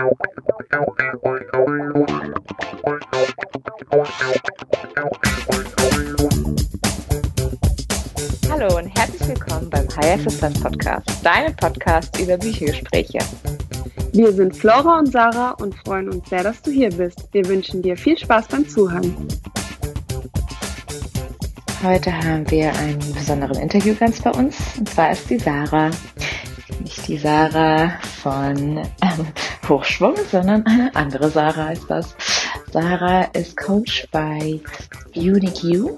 [0.00, 0.12] Hallo
[8.78, 13.18] und herzlich willkommen beim Higher Sisters Podcast, deinem Podcast über Büchergespräche.
[14.14, 17.28] Wir sind Flora und Sarah und freuen uns sehr, dass du hier bist.
[17.32, 19.28] Wir wünschen dir viel Spaß beim Zuhören.
[21.84, 25.90] Heute haben wir einen besonderen Interviewgast bei uns und zwar ist die Sarah.
[26.80, 27.90] Nicht die Sarah
[28.22, 28.80] von
[29.70, 32.14] Hochschwung, sondern eine andere Sarah ist das.
[32.72, 34.60] Sarah ist Coach bei
[35.14, 35.96] Unique You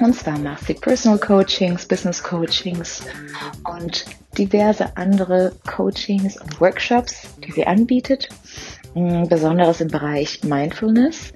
[0.00, 3.02] und zwar macht sie Personal Coachings, Business Coachings
[3.70, 4.06] und
[4.38, 8.28] diverse andere Coachings und Workshops, die sie anbietet.
[8.94, 11.32] Besonderes im Bereich Mindfulness.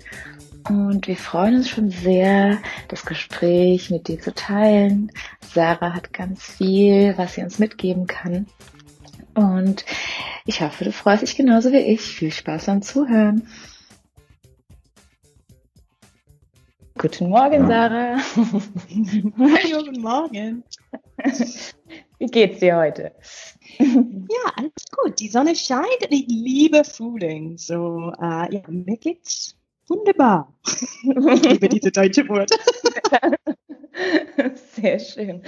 [0.68, 2.56] Und wir freuen uns schon sehr,
[2.88, 5.12] das Gespräch mit dir zu teilen.
[5.52, 8.46] Sarah hat ganz viel, was sie uns mitgeben kann.
[9.34, 9.84] Und
[10.46, 12.00] ich hoffe, du freust dich genauso wie ich.
[12.00, 13.48] Viel Spaß beim Zuhören.
[16.96, 18.18] Guten Morgen, Sarah.
[18.88, 20.62] Guten Morgen.
[22.18, 23.12] Wie geht's dir heute?
[23.78, 25.18] Ja, alles gut.
[25.18, 27.58] Die Sonne scheint und ich liebe Frühling.
[27.58, 29.56] So, äh, ja, mir geht's
[29.88, 30.54] wunderbar.
[31.02, 32.50] ich liebe diese deutsche Wort.
[34.74, 35.42] Sehr schön.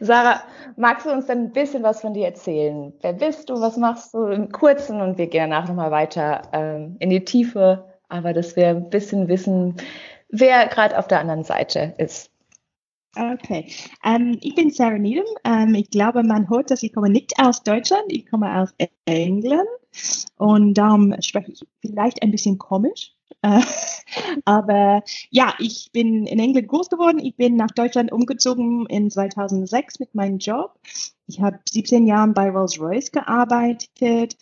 [0.00, 0.44] Sarah,
[0.76, 2.92] magst du uns dann ein bisschen was von dir erzählen?
[3.00, 3.54] Wer bist du?
[3.60, 5.00] Was machst du im Kurzen?
[5.00, 7.84] Und wir gehen danach nochmal weiter ähm, in die Tiefe.
[8.08, 9.76] Aber dass wir ein bisschen wissen,
[10.28, 12.30] wer gerade auf der anderen Seite ist.
[13.16, 13.72] Okay,
[14.04, 15.24] ähm, ich bin Sarah Needham.
[15.44, 19.68] Ähm, ich glaube, man hört, dass ich komme nicht aus Deutschland, ich komme aus England
[20.36, 23.13] und darum spreche ich vielleicht ein bisschen komisch.
[23.42, 23.60] Äh,
[24.44, 27.18] aber ja, ich bin in England groß geworden.
[27.18, 30.78] Ich bin nach Deutschland umgezogen in 2006 mit meinem Job.
[31.26, 34.36] Ich habe 17 Jahre bei Rolls-Royce gearbeitet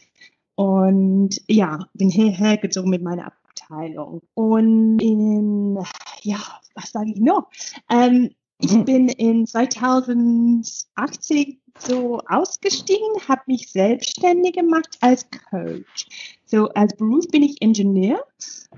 [0.55, 4.23] und ja, bin hierher gezogen mit meiner Abteilung.
[4.35, 5.79] Und in,
[6.23, 6.39] ja,
[6.75, 7.49] was sage ich noch?
[7.91, 8.85] Ähm, ich mhm.
[8.85, 16.07] bin in 2018 so ausgestiegen, habe mich selbstständig gemacht als Coach.
[16.45, 18.23] So als Beruf bin ich Ingenieur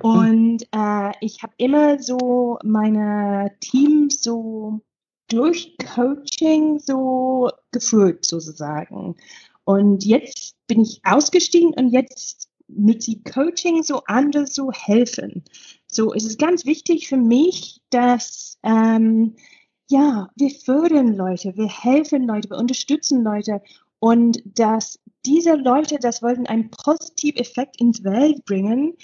[0.01, 4.81] und äh, ich habe immer so meine Teams so
[5.29, 9.17] durch Coaching so geführt sozusagen.
[9.65, 15.45] Und jetzt bin ich ausgestiegen und jetzt nutze ich Coaching so anders zu helfen.
[15.87, 19.37] So es ist ganz wichtig für mich, dass ähm,
[19.89, 23.61] ja, wir fördern Leute, wir helfen Leute, wir unterstützen Leute
[23.99, 28.95] und dass diese Leute, das wollten einen positiven Effekt ins Welt bringen,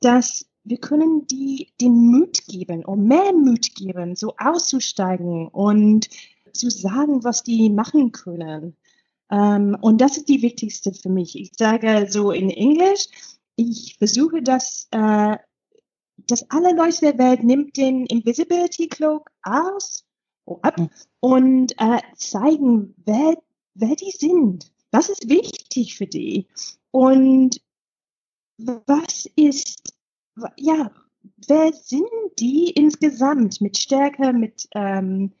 [0.00, 6.08] dass wir können die den Mut geben und mehr Mut geben, so auszusteigen und
[6.52, 8.76] zu sagen, was die machen können.
[9.28, 11.36] Um, ähm, und das ist die wichtigste für mich.
[11.38, 13.08] Ich sage so in Englisch,
[13.56, 15.36] ich versuche, dass, äh,
[16.16, 20.04] dass alle Leute der Welt nimmt den Invisibility Cloak aus
[20.62, 20.80] ab
[21.20, 23.36] und äh, zeigen, wer,
[23.74, 24.72] wer die sind.
[24.90, 26.46] Was ist wichtig für die?
[26.90, 27.60] Und
[28.58, 29.92] was ist,
[30.56, 30.90] ja,
[31.48, 32.08] wer sind
[32.38, 35.32] die insgesamt mit Stärke, mit, ähm,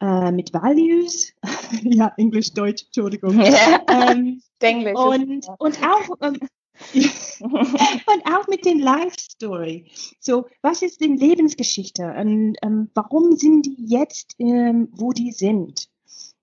[0.00, 1.32] äh, mit Values?
[1.82, 3.38] ja, Englisch, Deutsch, Entschuldigung.
[3.88, 4.96] Ähm, Englisch.
[4.96, 6.38] Und, und auch, ähm,
[7.40, 9.86] und auch mit den Life Story.
[10.20, 15.88] So, was ist denn Lebensgeschichte und ähm, warum sind die jetzt, ähm, wo die sind?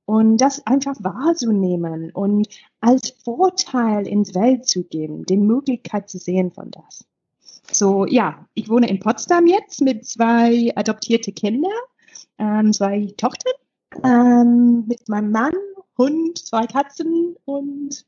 [0.05, 2.47] Und das einfach wahrzunehmen und
[2.81, 7.05] als Vorteil ins Welt zu geben, die Möglichkeit zu sehen von das.
[7.71, 11.71] So, ja, ich wohne in Potsdam jetzt mit zwei adoptierte Kindern,
[12.39, 13.51] ähm, zwei Tochter,
[14.03, 15.53] ähm, mit meinem Mann,
[15.97, 18.05] Hund, zwei Katzen und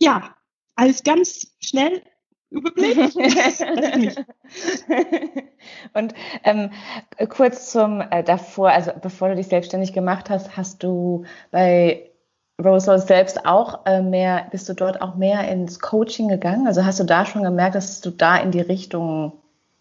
[0.00, 0.34] ja,
[0.76, 2.02] alles ganz schnell
[2.50, 2.96] Überblick.
[5.94, 6.14] und
[6.44, 6.70] ähm,
[7.28, 12.10] kurz zum äh, davor, also bevor du dich selbstständig gemacht hast, hast du bei
[12.62, 16.66] Rose selbst auch äh, mehr, bist du dort auch mehr ins Coaching gegangen?
[16.66, 19.32] Also hast du da schon gemerkt, dass du da in die Richtung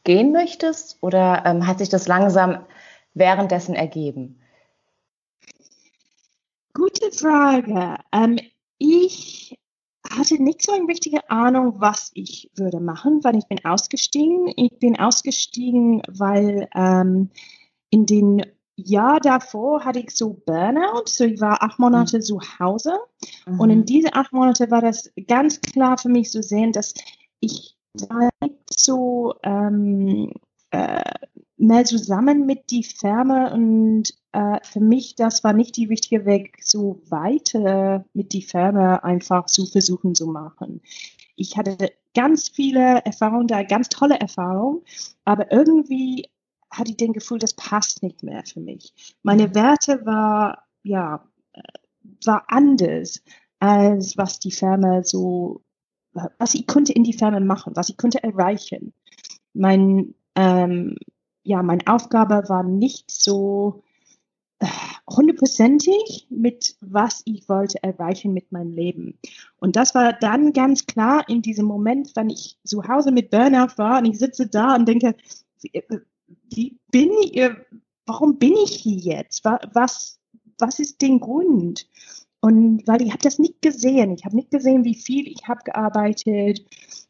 [0.04, 2.66] gehen möchtest oder ähm, hat sich das langsam
[3.14, 4.42] währenddessen ergeben?
[6.74, 7.96] Gute Frage.
[8.12, 8.40] Ähm,
[8.78, 9.58] ich
[10.10, 14.52] hatte nicht so eine richtige Ahnung, was ich würde machen, weil ich bin ausgestiegen.
[14.56, 17.30] Ich bin ausgestiegen, weil ähm,
[17.90, 22.22] in den Jahr davor hatte ich so Burnout, so ich war acht Monate mhm.
[22.22, 23.00] zu Hause
[23.48, 23.60] mhm.
[23.60, 26.94] und in diese acht Monate war das ganz klar für mich zu sehen, dass
[27.40, 30.34] ich war nicht so ähm,
[30.72, 31.02] äh,
[31.58, 36.58] mehr zusammen mit die Firma und äh, für mich, das war nicht die richtige Weg,
[36.62, 40.82] so weiter mit die Firma einfach zu versuchen zu machen.
[41.36, 44.82] Ich hatte ganz viele Erfahrungen da, ganz tolle Erfahrungen,
[45.24, 46.30] aber irgendwie
[46.72, 48.94] hatte ich den Gefühl, das passt nicht mehr für mich.
[49.24, 49.56] Meine.
[49.56, 51.62] Werte war, ja, äh,
[52.26, 53.22] war anders
[53.60, 55.62] als was die Firma so,
[56.38, 58.94] was ich konnte in die Firma machen, was ich konnte erreichen.
[59.54, 60.98] Mein, ähm,
[61.46, 63.84] ja, meine Aufgabe war nicht so
[64.60, 64.68] äh,
[65.10, 69.20] hundertprozentig mit was ich wollte erreichen mit meinem Leben.
[69.58, 73.78] Und das war dann ganz klar in diesem Moment, wenn ich zu Hause mit Burnout
[73.78, 75.16] war und ich sitze da und denke,
[76.50, 77.40] wie bin ich,
[78.06, 79.46] warum bin ich hier jetzt?
[79.46, 80.20] Was,
[80.58, 81.88] was ist der Grund?
[82.42, 84.12] Und weil ich habe das nicht gesehen.
[84.12, 86.66] Ich habe nicht gesehen, wie viel ich habe gearbeitet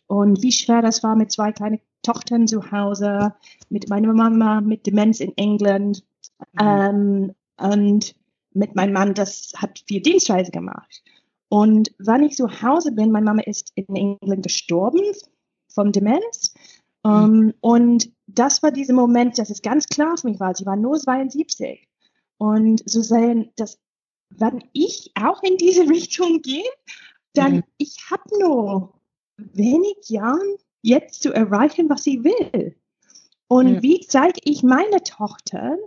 [0.08, 3.34] und wie schwer das war mit zwei kleinen Tochtern zu Hause,
[3.70, 6.04] mit meiner Mama mit Demenz in England
[6.54, 6.60] mhm.
[6.62, 8.16] ähm, und
[8.54, 11.04] mit meinem Mann, das hat viel Dienstreise gemacht.
[11.50, 15.02] Und wenn ich zu Hause bin, meine Mama ist in England gestorben
[15.70, 16.54] von Demenz.
[17.04, 17.12] Mhm.
[17.12, 20.56] Um, ähm, und das war dieser Moment, dass es ganz klar für mich war.
[20.56, 21.88] Sie war nur 72.
[22.38, 23.80] Und so sehen, dass
[24.30, 26.70] wenn ich auch in diese Richtung gehe,
[27.34, 27.64] dann mhm.
[27.78, 28.94] ich habe nur
[29.38, 30.56] wenig Jahren
[30.86, 32.76] jetzt zu erreichen, was ich will.
[33.48, 33.82] Und mhm.
[33.82, 35.78] wie zeige ich meine Tochter,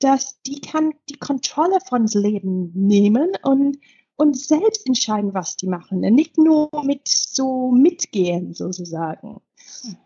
[0.00, 3.78] dass die kann die Kontrolle von das Leben nehmen und,
[4.16, 6.00] und selbst entscheiden, was die machen.
[6.00, 9.40] Nicht nur mit so mitgehen, sozusagen.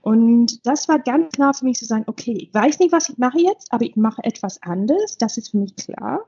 [0.03, 3.19] Und das war ganz klar für mich zu sagen, okay, ich weiß nicht, was ich
[3.19, 5.19] mache jetzt, aber ich mache etwas anderes.
[5.19, 6.25] Das ist für mich klar.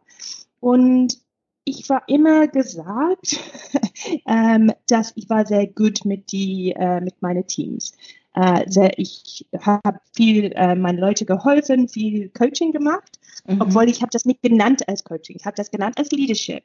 [0.60, 1.18] Und
[1.64, 3.38] ich war immer gesagt,
[4.26, 7.92] ähm, dass ich war sehr gut mit die äh, mit meinen Teams.
[8.34, 13.60] Äh, sehr, ich habe viel äh, meinen Leute geholfen, viel Coaching gemacht, mhm.
[13.60, 16.62] obwohl ich habe das nicht genannt als Coaching, ich habe das genannt als Leadership.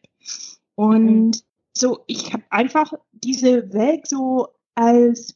[0.76, 1.42] Und mhm.
[1.74, 5.36] so, ich habe einfach diese Weg so als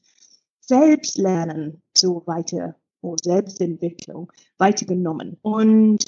[0.60, 5.38] Selbstlernen so weiter, oder Selbstentwicklung weitergenommen.
[5.42, 6.06] Und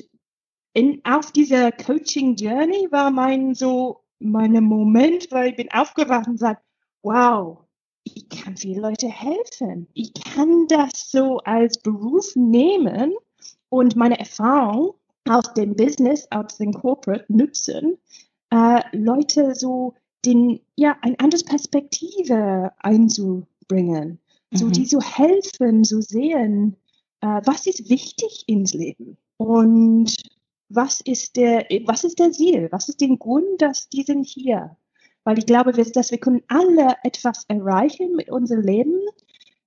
[0.74, 6.34] in, auf dieser Coaching Journey war mein so, mein Moment, weil ich bin aufgewacht und
[6.34, 6.64] gesagt,
[7.02, 7.60] wow,
[8.04, 9.88] ich kann viele Leute helfen.
[9.94, 13.14] Ich kann das so als Beruf nehmen
[13.70, 14.96] und meine Erfahrung
[15.30, 17.98] aus dem Business, aus dem Corporate nutzen,
[18.52, 19.96] äh, Leute so
[20.26, 24.20] den, ja, eine andere Perspektive einzubringen.
[24.52, 24.58] Mhm.
[24.58, 26.76] So, die so helfen, so sehen,
[27.22, 30.16] äh, was ist wichtig ins Leben und
[30.74, 32.68] was ist der, was ist der Ziel?
[32.72, 34.76] Was ist der Grund, dass die sind hier?
[35.24, 39.00] Weil ich glaube, dass wir können alle etwas erreichen mit unserem Leben,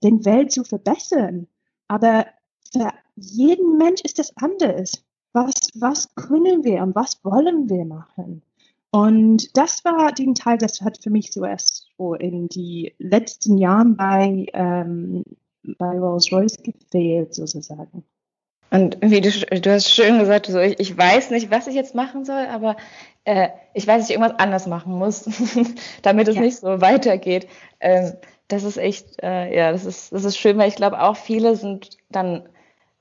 [0.02, 1.46] den Welt zu verbessern.
[1.88, 2.26] Aber
[2.72, 5.04] für jeden Mensch ist das anders.
[5.32, 8.42] Was, was können wir und was wollen wir machen?
[8.90, 13.96] Und das war den Teil, das hat für mich zuerst so in die letzten Jahren
[13.96, 15.24] bei, ähm,
[15.78, 18.04] bei Rolls-Royce gefehlt, sozusagen.
[18.74, 21.94] Und wie du, du hast schön gesagt, so, ich, ich weiß nicht, was ich jetzt
[21.94, 22.74] machen soll, aber
[23.24, 25.30] äh, ich weiß, dass ich irgendwas anders machen muss,
[26.02, 26.40] damit es ja.
[26.40, 27.46] nicht so weitergeht.
[27.78, 28.14] Ähm,
[28.48, 31.54] das ist echt, äh, ja, das ist, das ist schön, weil ich glaube auch viele
[31.54, 32.48] sind dann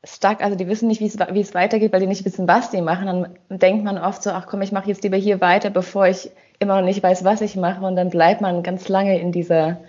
[0.04, 3.08] stuck, also die wissen nicht, wie es, weitergeht, weil die nicht wissen, was die machen.
[3.50, 6.30] Dann denkt man oft so, ach komm, ich mache jetzt lieber hier weiter, bevor ich
[6.60, 7.84] immer noch nicht weiß, was ich mache.
[7.84, 9.80] Und dann bleibt man ganz lange in dieser,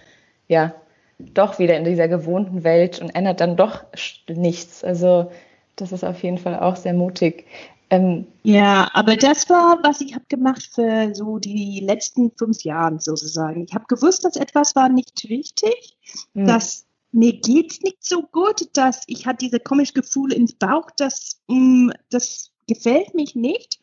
[0.49, 0.73] ja,
[1.19, 3.85] doch wieder in dieser gewohnten Welt und ändert dann doch
[4.29, 4.83] nichts.
[4.83, 5.31] Also
[5.77, 7.47] das ist auf jeden Fall auch sehr mutig.
[7.91, 12.99] Ähm, ja, aber das war, was ich habe gemacht für so die letzten fünf Jahre
[13.01, 13.65] sozusagen.
[13.65, 15.97] Ich habe gewusst, dass etwas war nicht richtig,
[16.33, 16.47] mhm.
[16.47, 21.41] dass mir geht nicht so gut, dass ich hatte diese komische Gefühle ins Bauch, dass
[21.49, 23.79] mh, mm, das gefällt mich nicht,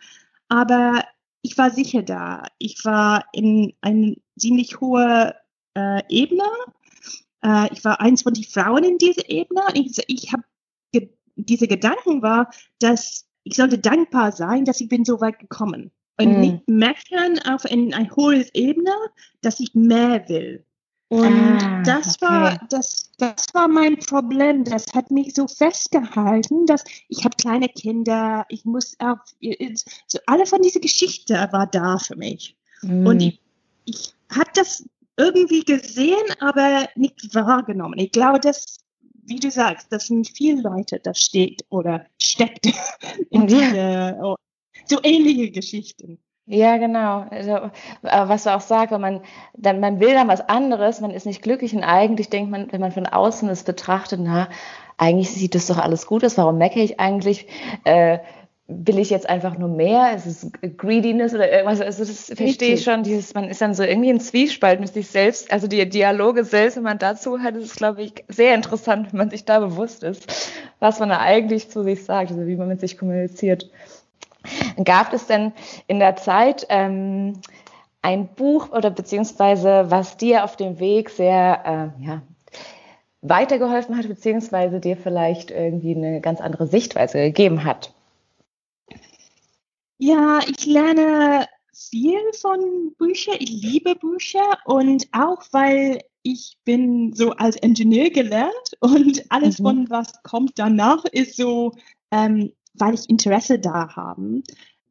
[0.50, 1.04] aber
[1.42, 2.44] ich war sicher da.
[2.58, 5.34] Ich war in eine ziemlich hohe
[5.76, 6.44] äh, Ebene.
[7.44, 9.62] Äh, ich war eins von den Frauen in dieser Ebene.
[9.74, 10.44] Ich, ich habe
[11.36, 16.38] diese Gedanken war, dass ich sollte dankbar sein, dass ich bin so weit gekommen und
[16.38, 16.40] mm.
[16.40, 18.94] nicht meckern auf eine ein hohes Ebene,
[19.42, 20.66] dass ich mehr will.
[21.10, 22.26] Und ah, das okay.
[22.26, 24.64] war das, das war mein Problem.
[24.64, 29.20] Das hat mich so festgehalten, dass ich habe kleine Kinder, ich muss auf
[30.08, 32.56] so alle von dieser Geschichte war da für mich.
[32.82, 33.06] Mm.
[33.06, 33.42] Und ich,
[33.84, 34.86] ich habe das
[35.18, 38.00] irgendwie gesehen, aber nicht wahrgenommen.
[38.00, 38.78] Ich glaube, dass,
[39.24, 42.68] wie du sagst, das sind viele Leute, das steht oder steckt
[43.30, 44.36] in diese, oh,
[44.86, 46.20] so ähnliche Geschichten.
[46.48, 47.26] Ja, genau.
[47.30, 49.22] Also, was du auch sagst, wenn man,
[49.56, 52.82] dann, man will dann was anderes, man ist nicht glücklich und eigentlich denkt man, wenn
[52.82, 54.50] man von außen es betrachtet, na,
[54.98, 57.48] eigentlich sieht das doch alles gut aus, warum meckere ich eigentlich?
[57.86, 58.20] Äh,
[58.72, 60.16] will ich jetzt einfach nur mehr?
[60.16, 61.82] Ist es Greediness oder irgendwas?
[61.82, 63.04] Also das verstehe ich schon.
[63.04, 65.52] Dieses, man ist dann so irgendwie ein Zwiespalt mit sich selbst.
[65.52, 69.18] Also die Dialoge selbst, wenn man dazu hat, ist es, glaube ich, sehr interessant, wenn
[69.18, 72.68] man sich da bewusst ist, was man da eigentlich zu sich sagt, also wie man
[72.68, 73.70] mit sich kommuniziert.
[74.84, 75.52] Gab es denn
[75.88, 77.34] in der Zeit ähm,
[78.02, 82.22] ein Buch oder beziehungsweise was dir auf dem Weg sehr äh, ja,
[83.22, 87.94] weitergeholfen hat, beziehungsweise dir vielleicht irgendwie eine ganz andere Sichtweise gegeben hat?
[90.04, 93.36] Ja, ich lerne viel von Büchern.
[93.38, 99.64] Ich liebe Bücher und auch weil ich bin so als Ingenieur gelernt und alles mhm.
[99.64, 101.74] von was kommt danach ist so,
[102.10, 104.42] ähm, weil ich Interesse da habe.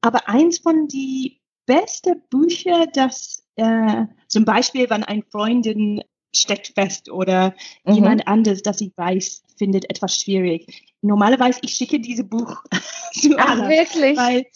[0.00, 7.10] Aber eins von die besten Bücher, das äh, zum Beispiel, wenn eine Freundin steckt fest
[7.10, 7.52] oder
[7.84, 7.94] mhm.
[7.94, 10.94] jemand anderes, das ich weiß, findet etwas schwierig.
[11.02, 12.62] Normalerweise ich schicke diese Buch
[13.12, 14.16] zu Ach, Anna, wirklich?
[14.16, 14.46] weil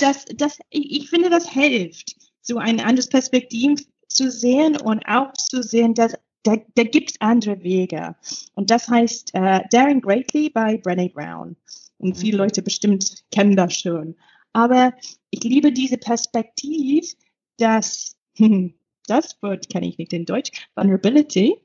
[0.00, 5.62] das, das, ich finde, das hilft, so ein anderes Perspektiv zu sehen und auch zu
[5.62, 8.16] sehen, dass da, da gibt es andere Wege.
[8.54, 11.56] Und das heißt uh, Daring Greatly bei Brené Brown.
[11.98, 12.44] Und viele mhm.
[12.44, 14.16] Leute bestimmt kennen das schon.
[14.52, 14.92] Aber
[15.30, 17.14] ich liebe diese Perspektiv,
[17.58, 18.16] dass,
[19.06, 21.56] das Wort kenne ich nicht in Deutsch, Vulnerability.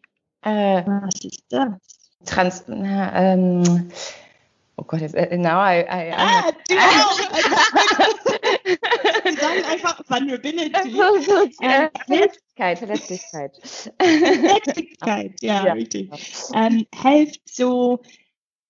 [0.41, 1.73] Äh, Was ist das?
[2.25, 3.89] Trans, na, ähm,
[4.79, 6.75] Oh Gott, jetzt, äh, now I, I, ah, du
[9.23, 10.71] Wir sagen einfach Vulnerability.
[11.61, 13.57] Ähm, Verletzlichkeit, Verletzlichkeit.
[13.97, 15.73] Verletzlichkeit, ja, ja.
[15.73, 16.11] richtig.
[16.53, 17.99] Ähm, hilft so,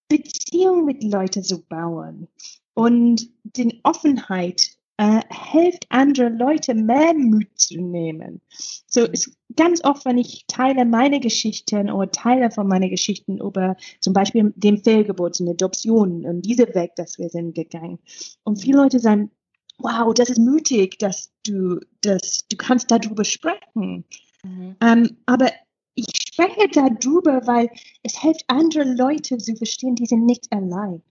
[0.08, 2.30] Beziehungen mit Leuten zu bauen
[2.74, 8.42] und die Offenheit äh, hilft andere Leute mehr Mut zu nehmen.
[8.88, 13.76] So ist ganz oft, wenn ich teile meine Geschichten oder teile von meinen Geschichten über
[14.00, 18.00] zum Beispiel den Fehlgeburt, eine Adoption und diese Weg, dass wir sind gegangen.
[18.44, 19.32] Und viele Leute sagen,
[19.78, 24.04] wow, das ist mutig, dass du, dass du kannst darüber sprechen.
[24.44, 24.76] Mhm.
[24.82, 25.52] Ähm, aber
[25.94, 27.70] ich spreche darüber, weil
[28.04, 31.04] es hilft andere Leute zu verstehen, die sind nicht allein.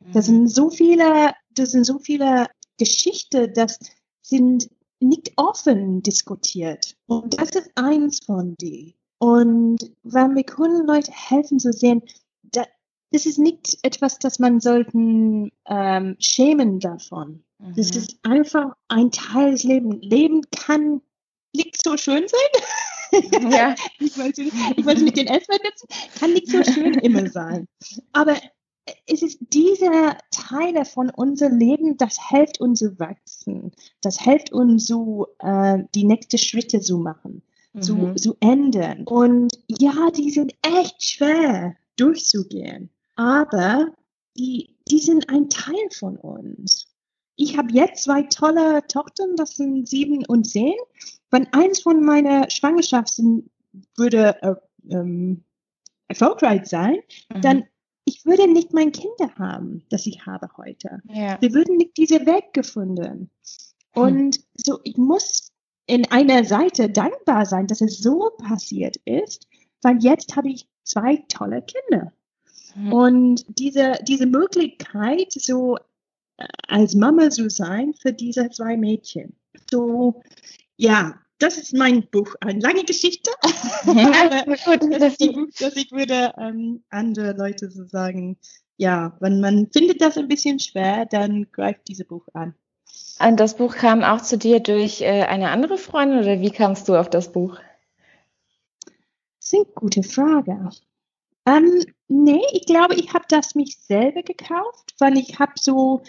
[0.00, 0.12] Mhm.
[0.12, 2.46] Das sind so viele, das sind so viele
[2.78, 3.78] Geschichte, das
[4.22, 6.96] sind nicht offen diskutiert.
[7.06, 8.96] Und das ist eins von die.
[9.18, 12.02] Und wenn wir können Leute helfen zu sehen,
[12.42, 12.66] das,
[13.12, 17.44] das ist nicht etwas, das man sollten ähm, schämen davon.
[17.58, 17.74] Mhm.
[17.76, 19.98] Das ist einfach ein Teil des Lebens.
[20.00, 21.00] Leben kann
[21.54, 23.50] nicht so schön sein.
[23.50, 23.74] Ja.
[24.00, 25.88] ich, wollte, ich wollte nicht den S nutzen.
[26.18, 27.66] Kann nicht so schön immer sein.
[28.12, 28.36] Aber
[29.06, 33.72] es ist diese Teile von unserem Leben, das hilft uns zu wachsen.
[34.00, 37.82] Das hilft uns so, äh, die nächsten Schritte zu machen, mhm.
[37.82, 39.04] zu, zu ändern.
[39.04, 42.90] Und ja, die sind echt schwer durchzugehen.
[43.16, 43.92] Aber
[44.36, 46.88] die, die sind ein Teil von uns.
[47.36, 50.74] Ich habe jetzt zwei tolle Tochtern, das sind sieben und zehn.
[51.30, 53.50] Wenn eins von meiner Schwangerschaften
[53.96, 54.54] würde äh,
[54.90, 55.44] ähm,
[56.08, 56.96] erfolgreich sein,
[57.34, 57.40] mhm.
[57.40, 57.64] dann
[58.06, 61.02] ich würde nicht mein Kinder haben, das ich habe heute.
[61.12, 61.40] Ja.
[61.40, 63.30] Wir würden nicht diese Weg gefunden.
[63.92, 64.02] Hm.
[64.02, 64.42] Und hm.
[64.54, 65.52] so, ich muss
[65.86, 69.46] in einer Seite dankbar sein, dass es so passiert ist,
[69.82, 72.12] weil jetzt habe ich zwei tolle Kinder.
[72.74, 72.92] Hm.
[72.92, 75.76] Und diese, diese Möglichkeit, so
[76.36, 79.36] äh, als Mama zu sein für diese zwei Mädchen.
[79.68, 80.22] So,
[80.76, 82.34] ja, das ist mein Buch.
[82.40, 83.30] Eine lange Geschichte.
[83.86, 84.44] Ja,
[84.98, 88.36] das die Buch, dass ich würde ähm, andere Leute so sagen,
[88.76, 92.54] ja, wenn man findet das ein bisschen schwer, dann greift dieses Buch an.
[93.20, 96.88] Und das Buch kam auch zu dir durch äh, eine andere Freundin oder wie kamst
[96.88, 97.58] du auf das Buch?
[99.38, 100.70] Das ist eine gute Frage.
[101.46, 106.02] Ähm, nee, ich glaube, ich habe das mich selber gekauft, weil ich habe so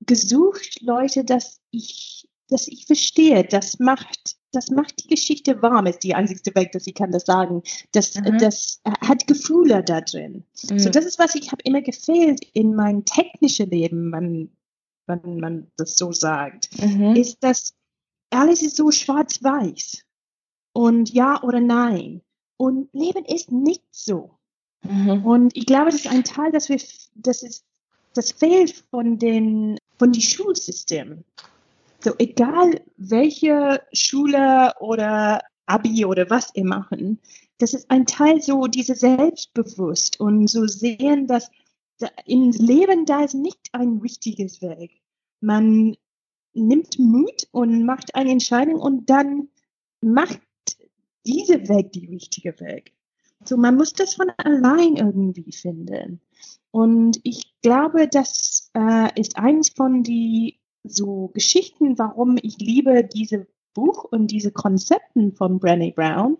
[0.00, 6.02] gesucht, Leute, dass ich, dass ich verstehe, das macht das macht die Geschichte warm, ist
[6.02, 7.62] die einzigste Weg, dass ich kann das sagen.
[7.92, 8.38] Das, mhm.
[8.38, 10.44] das hat Gefühle da drin.
[10.70, 10.78] Mhm.
[10.78, 14.50] So, das ist, was ich habe immer gefehlt in mein technisches Leben, wenn,
[15.06, 17.14] wenn man das so sagt, mhm.
[17.14, 17.74] ist, dass
[18.30, 20.04] alles ist so schwarz-weiß
[20.72, 22.22] und ja oder nein.
[22.56, 24.38] Und Leben ist nicht so.
[24.82, 25.24] Mhm.
[25.24, 26.80] Und ich glaube, das ist ein Teil, dass wir,
[27.14, 27.64] das ist,
[28.14, 31.24] das fehlt von den, von die Schulsystem.
[32.00, 37.20] So egal welche Schule oder Abi oder was ihr machen,
[37.58, 41.50] das ist ein Teil so diese Selbstbewusst und so sehen, dass
[42.24, 45.00] im Leben da ist nicht ein richtiges Weg.
[45.40, 45.96] Man
[46.52, 49.48] nimmt Mut und macht eine Entscheidung und dann
[50.00, 50.40] macht
[51.26, 52.94] diese Weg die richtige Weg.
[53.44, 56.20] So, man muss das von allein irgendwie finden.
[56.70, 63.46] Und ich glaube, das äh, ist eins von die so Geschichten, warum ich liebe diese
[63.74, 66.38] Buch und diese Konzepten von Brené Brown,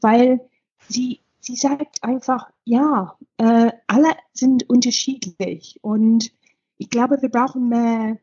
[0.00, 0.40] weil
[0.88, 6.32] sie, sie sagt einfach, ja, äh, alle sind unterschiedlich und
[6.78, 8.18] ich glaube, wir brauchen mehr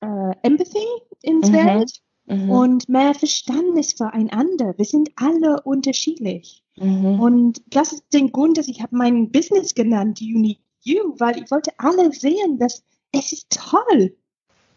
[0.00, 0.86] äh, Empathy
[1.22, 1.54] ins mhm.
[1.54, 2.50] Welt mhm.
[2.50, 4.74] und mehr Verständnis füreinander.
[4.78, 6.64] Wir sind alle unterschiedlich.
[6.76, 7.20] Mhm.
[7.20, 11.50] Und das ist der Grund, dass ich habe mein Business genannt, Unique You, weil ich
[11.50, 12.82] wollte alle sehen, dass
[13.12, 14.16] es ist toll,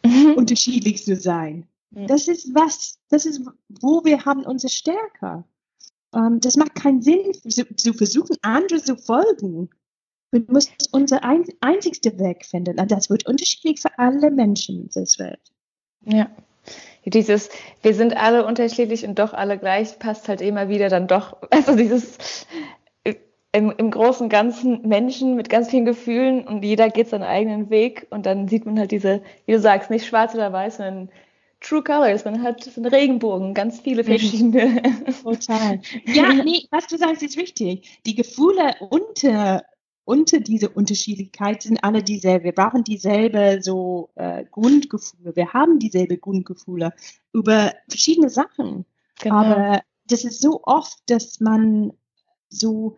[0.06, 0.34] mhm.
[0.36, 1.68] unterschiedlich zu sein.
[1.92, 5.46] Das ist was, das ist, wo wir haben unsere Stärke.
[6.14, 7.32] Ähm, das macht keinen Sinn,
[7.78, 9.70] zu, versuchen, andere zu folgen.
[10.32, 12.80] Wir müssen unser ein, einzigste Weg finden.
[12.80, 15.40] Und das wird unterschiedlich für alle Menschen dieser Welt.
[16.06, 16.30] Ja.
[17.06, 17.50] Dieses,
[17.82, 21.38] wir sind alle unterschiedlich und doch alle gleich, passt halt immer wieder dann doch.
[21.52, 22.18] Also dieses
[23.56, 28.06] im, im großen Ganzen Menschen mit ganz vielen Gefühlen und jeder geht seinen eigenen Weg
[28.10, 31.10] und dann sieht man halt diese, wie du sagst, nicht schwarz oder weiß, sondern
[31.62, 32.26] True Colors.
[32.26, 34.08] Man hat so einen Regenbogen, ganz viele mhm.
[34.08, 34.82] verschiedene.
[35.24, 35.80] Total.
[36.06, 38.02] Ja, nee, was du sagst, ist wichtig.
[38.06, 39.64] Die Gefühle unter,
[40.04, 42.46] unter diese Unterschiedlichkeit sind alle dieselbe.
[42.46, 45.36] Wir brauchen dieselbe so äh, Grundgefühle.
[45.36, 46.94] Wir haben dieselbe Grundgefühle
[47.32, 48.86] über verschiedene Sachen.
[49.22, 49.36] Genau.
[49.36, 51.94] Aber das ist so oft, dass man
[52.50, 52.98] so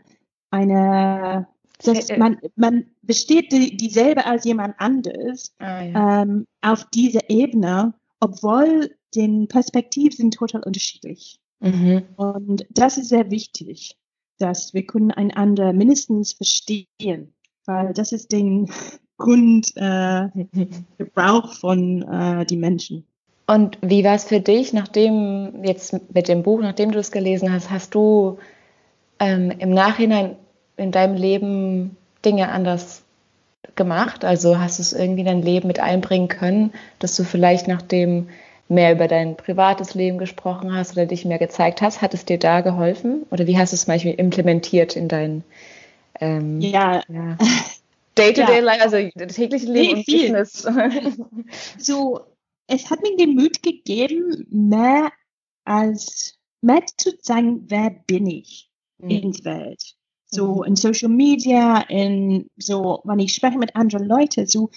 [0.51, 1.47] eine,
[1.83, 6.23] dass äh, man, man besteht die, dieselbe als jemand anderes ah, ja.
[6.23, 11.39] ähm, auf dieser Ebene, obwohl den Perspektiven sind total unterschiedlich.
[11.59, 12.03] Mhm.
[12.15, 13.97] Und das ist sehr wichtig,
[14.37, 17.33] dass wir können einander mindestens verstehen,
[17.65, 18.69] weil das ist den
[19.17, 23.05] Grundgebrauch äh, von äh, die Menschen.
[23.47, 27.51] Und wie war es für dich, nachdem jetzt mit dem Buch, nachdem du es gelesen
[27.51, 28.37] hast, hast du
[29.19, 30.35] ähm, im Nachhinein
[30.77, 33.03] in deinem Leben Dinge anders
[33.75, 34.25] gemacht?
[34.25, 38.29] Also hast du es irgendwie in dein Leben mit einbringen können, dass du vielleicht nachdem
[38.69, 42.37] mehr über dein privates Leben gesprochen hast oder dich mehr gezeigt hast, hat es dir
[42.37, 43.25] da geholfen?
[43.31, 45.43] Oder wie hast du es zum Beispiel implementiert in dein
[46.19, 47.01] ähm, ja.
[47.07, 47.37] ja.
[48.17, 48.71] Day-to-Day, ja.
[48.83, 50.67] also tägliche Leben nee, und Business?
[51.77, 52.21] so,
[52.67, 55.11] es hat mir den Mut gegeben, mehr
[55.63, 58.66] als mehr zu sagen, wer bin ich
[58.99, 59.09] mhm.
[59.09, 59.97] in der Welt
[60.29, 60.63] so mhm.
[60.63, 64.69] in Social Media, in so, wenn ich spreche mit anderen Leuten, so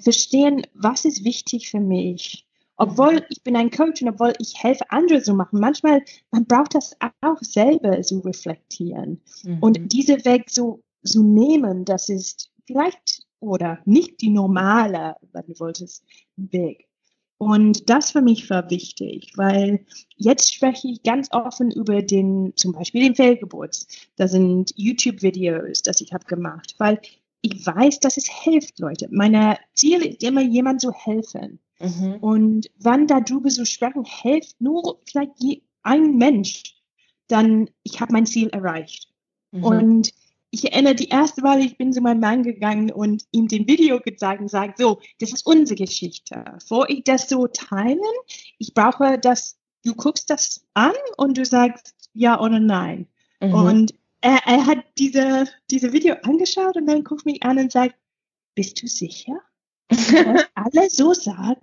[0.00, 2.46] verstehen, was ist wichtig für mich.
[2.76, 3.24] Obwohl mhm.
[3.28, 6.96] ich bin ein Coach und obwohl ich helfe, andere zu machen, manchmal, man braucht das
[7.20, 9.20] auch selber so reflektieren.
[9.42, 9.58] Mhm.
[9.60, 15.58] Und diese Weg so, so nehmen, das ist vielleicht oder nicht die normale, wenn du
[15.58, 16.04] wolltest,
[16.36, 16.89] Weg.
[17.40, 19.86] Und das für mich war wichtig, weil
[20.18, 23.86] jetzt spreche ich ganz offen über den, zum Beispiel den Fehlgeburt.
[24.16, 27.00] Das sind YouTube-Videos, das ich habe gemacht, weil
[27.40, 29.08] ich weiß, dass es hilft, Leute.
[29.10, 31.58] Meine Ziel ist immer, jemand zu helfen.
[31.78, 32.16] Mhm.
[32.20, 35.32] Und wann darüber zu sprechen, hilft nur vielleicht
[35.82, 36.76] ein Mensch,
[37.28, 39.08] dann ich habe mein Ziel erreicht.
[39.52, 39.64] Mhm.
[39.64, 40.10] Und
[40.50, 44.00] ich erinnere die erste Mal, ich bin zu meinem Mann gegangen und ihm den Video
[44.00, 46.44] gezeigt und sagt, so, das ist unsere Geschichte.
[46.66, 48.00] Vor ich das so teilen,
[48.58, 53.06] ich brauche, dass du guckst das an und du sagst ja oder nein.
[53.40, 53.54] Mhm.
[53.54, 57.94] Und er, er hat diese, diese Video angeschaut und dann guckt mich an und sagt,
[58.54, 59.40] bist du sicher?
[60.54, 61.60] alle so sagen?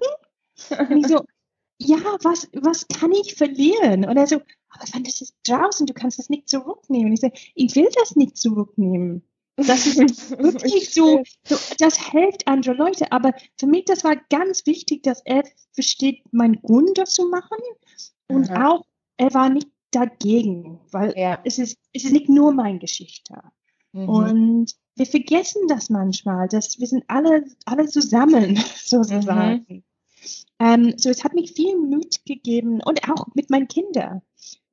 [0.89, 1.25] Und ich so,
[1.79, 4.05] ja, was, was kann ich verlieren?
[4.05, 7.13] Und er so, aber wenn das ist draußen, du kannst das nicht zurücknehmen.
[7.13, 9.23] Ich sage, ich will das nicht zurücknehmen.
[9.55, 9.97] Das ist
[10.39, 13.11] wirklich so, so, das hilft andere Leute.
[13.11, 17.57] Aber für mich, das war ganz wichtig, dass er versteht, mein Grund das zu machen.
[18.27, 18.69] Und Aha.
[18.69, 18.85] auch,
[19.17, 21.39] er war nicht dagegen, weil ja.
[21.43, 23.35] es, ist, es ist nicht nur meine Geschichte.
[23.93, 24.09] Mhm.
[24.09, 29.65] Und wir vergessen das manchmal, dass wir sind alle, alle zusammen, sozusagen.
[29.67, 29.83] Mhm.
[30.59, 34.21] Ähm, so, es hat mich viel Mut gegeben und auch mit meinen Kindern,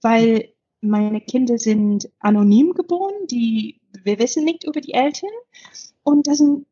[0.00, 5.30] weil meine Kinder sind anonym geboren, die, wir wissen nicht über die Eltern
[6.02, 6.66] und das sind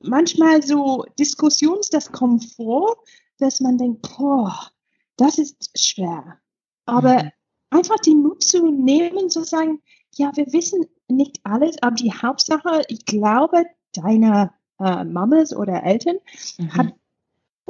[0.00, 2.96] manchmal so Diskussionen, das kommt vor,
[3.38, 4.70] dass man denkt, boah,
[5.16, 6.38] das ist schwer.
[6.86, 7.30] Aber mhm.
[7.70, 9.82] einfach den Mut zu nehmen, zu sagen,
[10.16, 16.16] ja, wir wissen nicht alles, aber die Hauptsache, ich glaube, deine äh, Mamas oder Eltern
[16.58, 16.74] mhm.
[16.74, 16.94] hat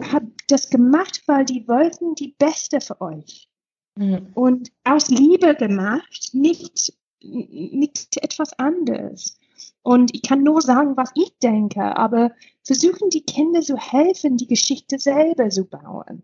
[0.01, 3.49] habe das gemacht, weil die wollten die Beste für euch.
[3.97, 4.29] Mhm.
[4.35, 9.37] Und aus Liebe gemacht, nicht, nicht etwas anderes.
[9.83, 12.33] Und ich kann nur sagen, was ich denke, aber
[12.63, 16.23] versuchen die Kinder zu helfen, die Geschichte selber zu bauen.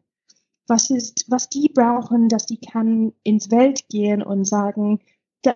[0.66, 5.00] Was ist, was die brauchen, dass die kann ins Welt gehen und sagen,
[5.42, 5.54] da,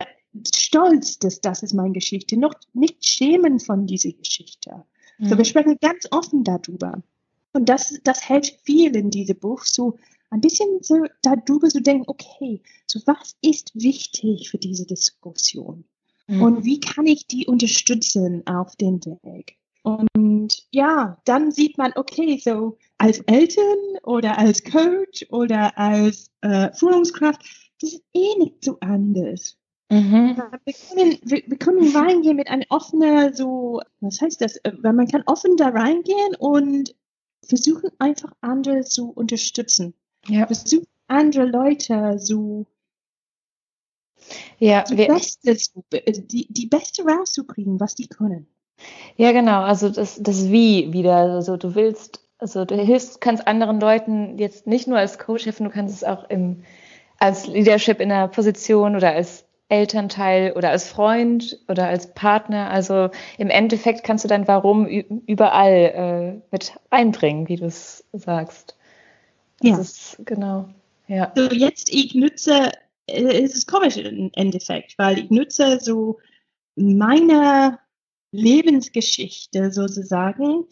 [0.55, 4.85] stolz, dass das ist meine Geschichte, noch nicht schämen von dieser Geschichte.
[5.19, 5.29] Mhm.
[5.29, 7.03] So, wir sprechen ganz offen darüber.
[7.53, 9.97] Und das, das hält viel in diesem Buch, so
[10.31, 15.85] ein bisschen so darüber zu denken, okay, so was ist wichtig für diese Diskussion?
[16.27, 16.43] Mhm.
[16.43, 19.57] Und wie kann ich die unterstützen auf den Weg?
[19.83, 26.71] Und ja, dann sieht man, okay, so als Eltern oder als Coach oder als äh,
[26.75, 27.41] Führungskraft,
[27.81, 29.57] das ist eh nicht so anders.
[29.91, 30.37] Mhm.
[30.65, 34.57] Wir, können, wir, wir, können reingehen mit einem offenen, so, was heißt das?
[34.59, 36.95] Äh, weil man kann offen da reingehen und
[37.49, 39.95] versuchen einfach andere zu unterstützen.
[40.27, 40.47] Ja.
[40.47, 42.67] Versuchen andere Leute so
[44.59, 45.57] ja, die, Beste,
[46.27, 48.47] die, die Beste rauszukriegen, was die können.
[49.17, 49.63] Ja, genau.
[49.63, 51.17] Also das, das Wie wieder.
[51.17, 55.65] Also du willst, also du hilfst, kannst anderen Leuten jetzt nicht nur als Coach helfen,
[55.65, 56.65] du kannst es auch im,
[57.19, 62.71] als Leadership in der Position oder als Elternteil oder als Freund oder als Partner.
[62.71, 68.77] Also im Endeffekt kannst du dein Warum überall äh, mit einbringen, wie du es sagst.
[69.61, 69.79] Das ja.
[69.79, 70.69] Ist, genau.
[71.07, 71.33] Ja.
[71.35, 72.73] So jetzt ich nutze,
[73.07, 76.19] äh, es ist komisch im Endeffekt, weil ich nutze so
[76.77, 77.79] meine
[78.33, 80.65] Lebensgeschichte sozusagen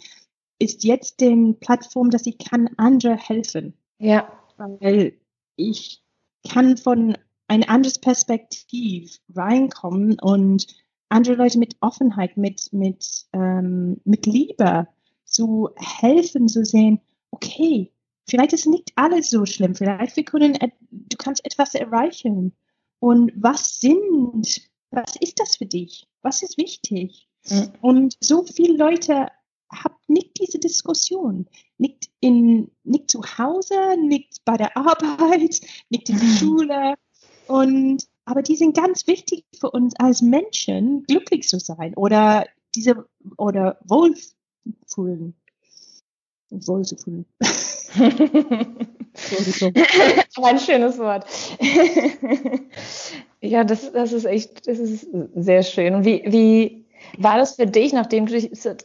[0.59, 3.75] ist jetzt den Plattform, dass ich kann andere helfen.
[3.99, 4.31] Ja.
[4.57, 5.15] Weil
[5.57, 6.03] ich
[6.49, 7.17] kann von
[7.49, 10.67] ein anderes Perspektiv reinkommen und
[11.09, 14.89] andere Leute mit Offenheit, mit, mit, ähm, mit Liebe
[15.25, 17.93] zu helfen, zu sehen, okay,
[18.29, 20.57] vielleicht ist nicht alles so schlimm, vielleicht wir können,
[20.91, 22.57] du kannst etwas erreichen.
[22.99, 26.09] Und was sind, was ist das für dich?
[26.23, 27.29] Was ist wichtig?
[27.49, 27.73] Mhm.
[27.83, 29.29] Und so viele Leute
[29.71, 31.47] haben nicht diese Diskussion.
[31.79, 36.27] Nicht, in, nicht zu Hause, nicht bei der Arbeit, nicht in der.
[36.39, 36.95] Schule.
[37.49, 43.07] Und, aber die sind ganz wichtig für uns als Menschen, glücklich zu sein oder diese,
[43.37, 45.35] oder wohlfühlen.
[46.51, 47.27] Wohlzufühlen.
[50.43, 51.27] ein schönes Wort.
[53.41, 56.05] ja, das, das ist echt, das ist sehr schön.
[56.05, 56.85] Wie, wie
[57.19, 58.39] war das für dich, nachdem du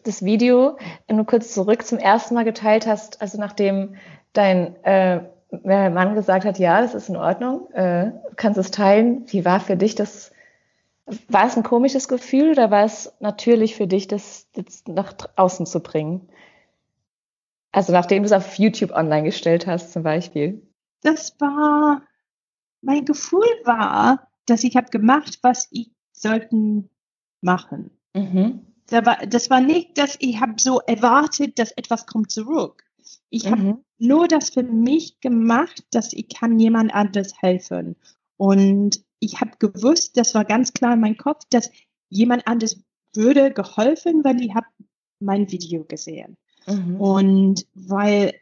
[0.03, 0.77] das Video
[1.09, 3.95] nur kurz zurück zum ersten Mal geteilt hast, also nachdem
[4.33, 5.21] dein äh,
[5.51, 9.75] Mann gesagt hat, ja, das ist in Ordnung, äh, kannst es teilen, wie war für
[9.75, 10.31] dich das?
[11.27, 15.65] War es ein komisches Gefühl oder war es natürlich für dich, das jetzt nach außen
[15.65, 16.29] zu bringen?
[17.73, 20.61] Also nachdem du es auf YouTube online gestellt hast zum Beispiel.
[21.01, 22.01] Das war,
[22.81, 26.89] mein Gefühl war, dass ich habe gemacht, was ich sollten
[27.41, 27.91] machen.
[28.13, 28.65] Mhm.
[28.87, 32.83] Das, war, das war nicht, dass ich habe so erwartet, dass etwas kommt zurück.
[33.29, 33.51] Ich mhm.
[33.51, 37.95] habe nur das für mich gemacht, dass ich kann jemand anderes helfen.
[38.37, 41.71] Und ich habe gewusst, das war ganz klar in meinem Kopf, dass
[42.09, 44.67] jemand anderes würde geholfen, weil ich habe
[45.19, 46.37] mein Video gesehen.
[46.67, 46.99] Mhm.
[46.99, 48.33] Und weil,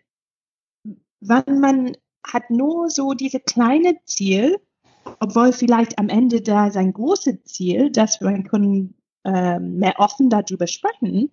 [1.20, 4.58] wenn man hat nur so diese kleine Ziel,
[5.20, 10.68] obwohl vielleicht am Ende da sein großes Ziel, dass man können äh, mehr offen darüber
[10.68, 11.32] sprechen,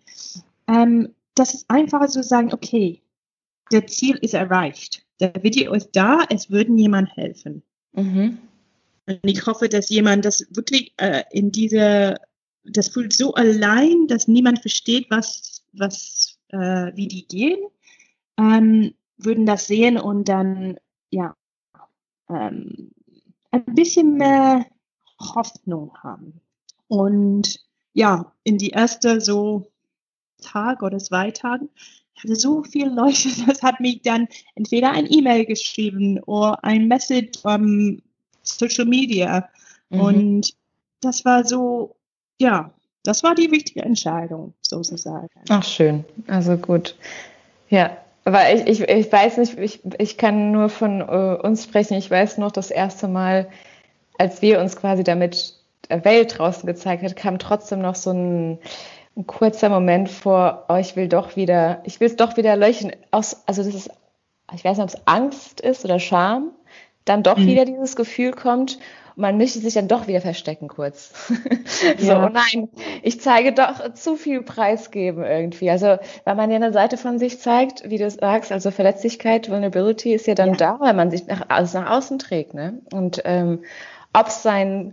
[0.67, 3.03] ähm, das ist einfach so sagen, okay,
[3.73, 5.05] der Ziel ist erreicht.
[5.21, 7.63] Der Video ist da, es würde jemand helfen.
[7.93, 8.39] Mhm.
[9.07, 12.17] Und ich hoffe, dass jemand das wirklich äh, in diese,
[12.65, 17.59] das fühlt so allein, dass niemand versteht, was, was äh, wie die gehen,
[18.39, 20.77] ähm, würden das sehen und dann
[21.11, 21.35] ja
[22.29, 22.91] ähm,
[23.51, 24.67] ein bisschen mehr
[25.19, 26.41] Hoffnung haben.
[26.89, 27.59] Und
[27.95, 29.71] ja, in die erste so
[30.43, 31.71] Tag oder zwei Tagen
[32.23, 37.45] hatte so viele Leute, das hat mich dann entweder ein E-Mail geschrieben oder ein Message
[37.45, 38.01] um
[38.43, 39.49] Social Media.
[39.91, 40.01] Mhm.
[40.01, 40.55] Und
[41.01, 41.97] das war so,
[42.39, 42.71] ja,
[43.03, 45.29] das war die wichtige Entscheidung, sozusagen.
[45.49, 46.05] Ach, schön.
[46.27, 46.97] Also gut.
[47.69, 51.95] Ja, aber ich, ich, ich weiß nicht, ich, ich kann nur von uh, uns sprechen.
[51.95, 53.49] Ich weiß noch, das erste Mal,
[54.19, 55.55] als wir uns quasi damit
[55.89, 58.59] der Welt draußen gezeigt hat, kam trotzdem noch so ein,
[59.17, 62.93] ein kurzer Moment vor, oh, ich will doch wieder, ich will es doch wieder löchen.
[63.11, 63.91] Aus, also das ist,
[64.55, 66.51] ich weiß nicht, ob es Angst ist oder Scham,
[67.05, 67.47] dann doch mhm.
[67.47, 68.79] wieder dieses Gefühl kommt
[69.17, 71.33] man möchte sich dann doch wieder verstecken kurz.
[71.99, 72.27] so, ja.
[72.27, 72.69] oh nein,
[73.03, 75.71] ich zeige doch zu viel preisgeben irgendwie.
[75.71, 80.15] Also, weil man ja eine Seite von sich zeigt, wie du sagst, also Verletzlichkeit, Vulnerability
[80.15, 80.57] ist ja dann ja.
[80.57, 82.83] da, weil man sich nach, also nach außen trägt, ne?
[82.93, 83.65] Und ähm,
[84.13, 84.93] ob es sein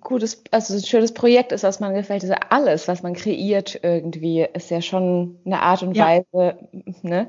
[0.00, 4.46] gutes, also ein schönes Projekt ist, was man gefällt, ist alles, was man kreiert irgendwie,
[4.52, 6.06] ist ja schon eine Art und ja.
[6.06, 6.56] Weise,
[7.02, 7.28] ne?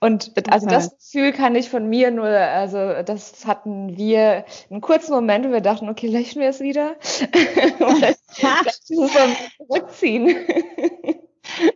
[0.00, 5.14] Und also das Gefühl kann ich von mir nur, also das hatten wir einen kurzen
[5.14, 6.96] Moment, wo wir dachten, okay, löschen wir es wieder.
[7.00, 10.36] Vielleicht muss man zurückziehen.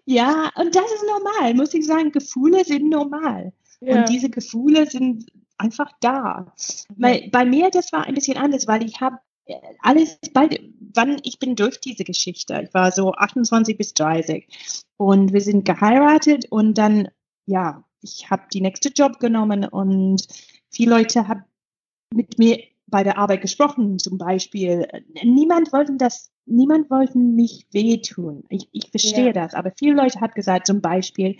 [0.07, 2.11] Ja, und das ist normal, muss ich sagen.
[2.11, 3.52] Gefühle sind normal.
[3.81, 3.96] Ja.
[3.96, 5.26] Und diese Gefühle sind
[5.59, 6.54] einfach da.
[6.96, 9.18] Bei, bei mir, das war ein bisschen anders, weil ich habe
[9.80, 10.48] alles bei,
[10.94, 12.62] wann ich bin durch diese Geschichte.
[12.64, 14.46] Ich war so 28 bis 30
[14.96, 17.08] und wir sind geheiratet und dann,
[17.46, 20.26] ja, ich habe die nächste Job genommen und
[20.70, 21.44] viele Leute haben
[22.12, 24.88] mit mir bei der Arbeit gesprochen, zum Beispiel.
[25.22, 28.44] Niemand wollte das, niemand wollte mich wehtun.
[28.48, 29.32] Ich, ich verstehe ja.
[29.32, 31.37] das, aber viele Leute haben gesagt, zum Beispiel,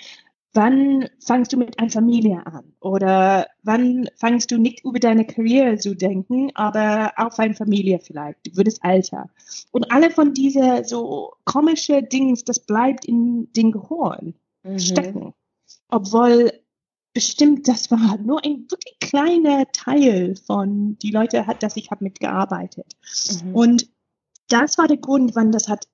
[0.55, 2.73] wann fangst du mit einer Familie an?
[2.81, 8.47] Oder wann fangst du nicht über deine Karriere zu denken, aber auf eine Familie vielleicht,
[8.47, 9.29] über das Alter?
[9.73, 14.79] Und alle von diese so komische Dings, das bleibt in den Gehirn mhm.
[14.79, 15.35] stecken.
[15.89, 16.53] Obwohl
[17.13, 22.05] bestimmt, das war nur ein wirklich kleiner Teil von die Leute, hat, dass ich habe
[22.05, 22.97] mitgearbeitet.
[23.45, 23.55] Mhm.
[23.55, 23.89] Und
[24.49, 25.89] das war der Grund, wann das hat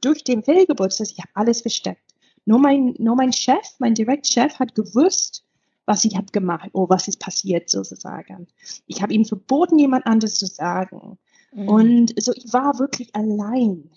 [0.00, 2.11] durch den Fehlgeburtstag, ich habe alles versteckt.
[2.44, 5.44] Nur mein, nur mein Chef, mein Direktchef hat gewusst,
[5.86, 8.46] was ich habe gemacht oder was ist passiert sozusagen.
[8.86, 11.18] Ich habe ihm verboten, jemand anderes zu sagen.
[11.52, 11.68] Mhm.
[11.68, 13.90] Und so, ich war wirklich allein.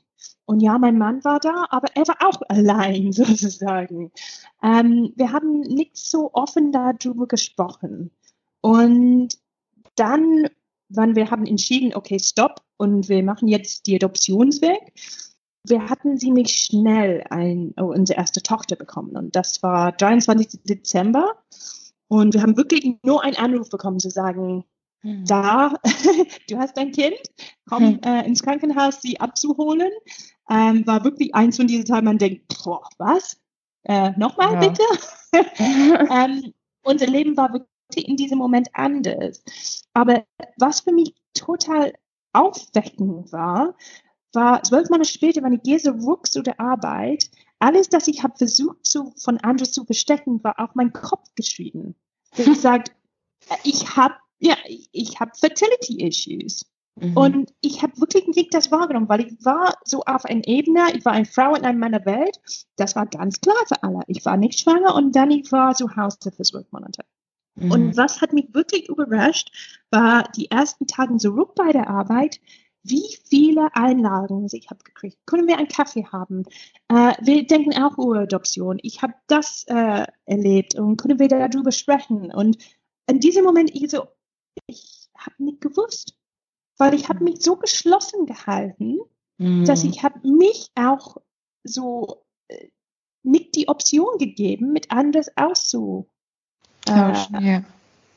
[0.45, 4.11] Und ja, mein Mann war da, aber er war auch allein sozusagen.
[4.61, 8.11] Ähm, wir haben nicht so offen darüber gesprochen.
[8.61, 9.37] Und
[9.95, 10.47] dann,
[10.89, 14.93] wann wir haben entschieden, okay, stopp, und wir machen jetzt die Adoptionsweg,
[15.69, 20.61] wir hatten ziemlich schnell ein, oh, unsere erste Tochter bekommen und das war 23.
[20.63, 21.35] Dezember
[22.07, 24.63] und wir haben wirklich nur einen Anruf bekommen zu sagen,
[25.01, 25.25] hm.
[25.25, 25.73] da,
[26.49, 27.19] du hast ein Kind,
[27.69, 27.99] komm hm.
[28.03, 29.91] äh, ins Krankenhaus, sie abzuholen.
[30.49, 33.37] Ähm, war wirklich eins von diesen Tagen, man denkt, boah, was?
[33.83, 34.59] Äh, Nochmal ja.
[34.59, 34.83] bitte?
[36.11, 39.43] ähm, unser Leben war wirklich in diesem Moment anders.
[39.93, 40.23] Aber
[40.57, 41.93] was für mich total
[42.33, 43.75] aufweckend war,
[44.35, 48.37] war zwölf Monate später, wenn ich gehe zurück zu der Arbeit, alles, das ich habe
[48.37, 51.95] versucht zu, von anderen zu verstecken, war auf meinen Kopf geschrieben.
[52.37, 52.91] Ich sagt,
[53.63, 54.55] ich habe ja,
[54.91, 56.65] ich habe Fertility Issues.
[56.99, 57.17] Mhm.
[57.17, 61.03] Und ich habe wirklich nicht das wahrgenommen, weil ich war so auf einer Ebene, ich
[61.03, 62.39] war eine Frau in meiner Welt,
[62.77, 64.01] das war ganz klar für alle.
[64.07, 67.03] Ich war nicht schwanger und dann ich war zu Hause für zwölf Monate.
[67.55, 67.71] Mhm.
[67.71, 69.51] Und was hat mich wirklich überrascht,
[69.91, 72.39] war die ersten Tage zurück bei der Arbeit,
[72.87, 75.17] wie viele Einladungen ich habe gekriegt.
[75.25, 76.43] Können wir einen Kaffee haben?
[76.87, 78.77] Äh, wir denken auch über Adoption.
[78.83, 82.31] Ich habe das äh, erlebt und können wir darüber sprechen?
[82.31, 82.57] Und
[83.07, 84.07] in diesem Moment, ich so,
[84.67, 86.15] ich habe nicht gewusst,
[86.77, 88.99] weil ich habe mich so geschlossen gehalten,
[89.37, 89.65] mhm.
[89.65, 91.17] dass ich habe mich auch
[91.63, 92.67] so äh,
[93.23, 96.07] nicht die Option gegeben, mit anders auszu,
[96.87, 97.63] äh, ja.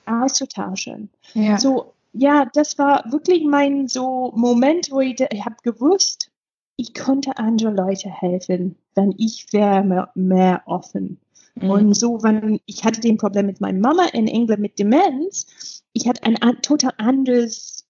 [0.05, 1.11] auszutauschen.
[1.33, 1.59] Ja.
[1.59, 6.31] So ja, das war wirklich mein so Moment, wo ich, ich habe gewusst,
[6.77, 11.21] ich konnte andere Leute helfen, wenn ich wäre mehr, mehr offen.
[11.55, 11.71] Mhm.
[11.71, 16.09] Und so, wenn ich hatte den Problem mit meiner Mama in England mit Demenz, ich
[16.09, 17.87] hatte ein, total anderes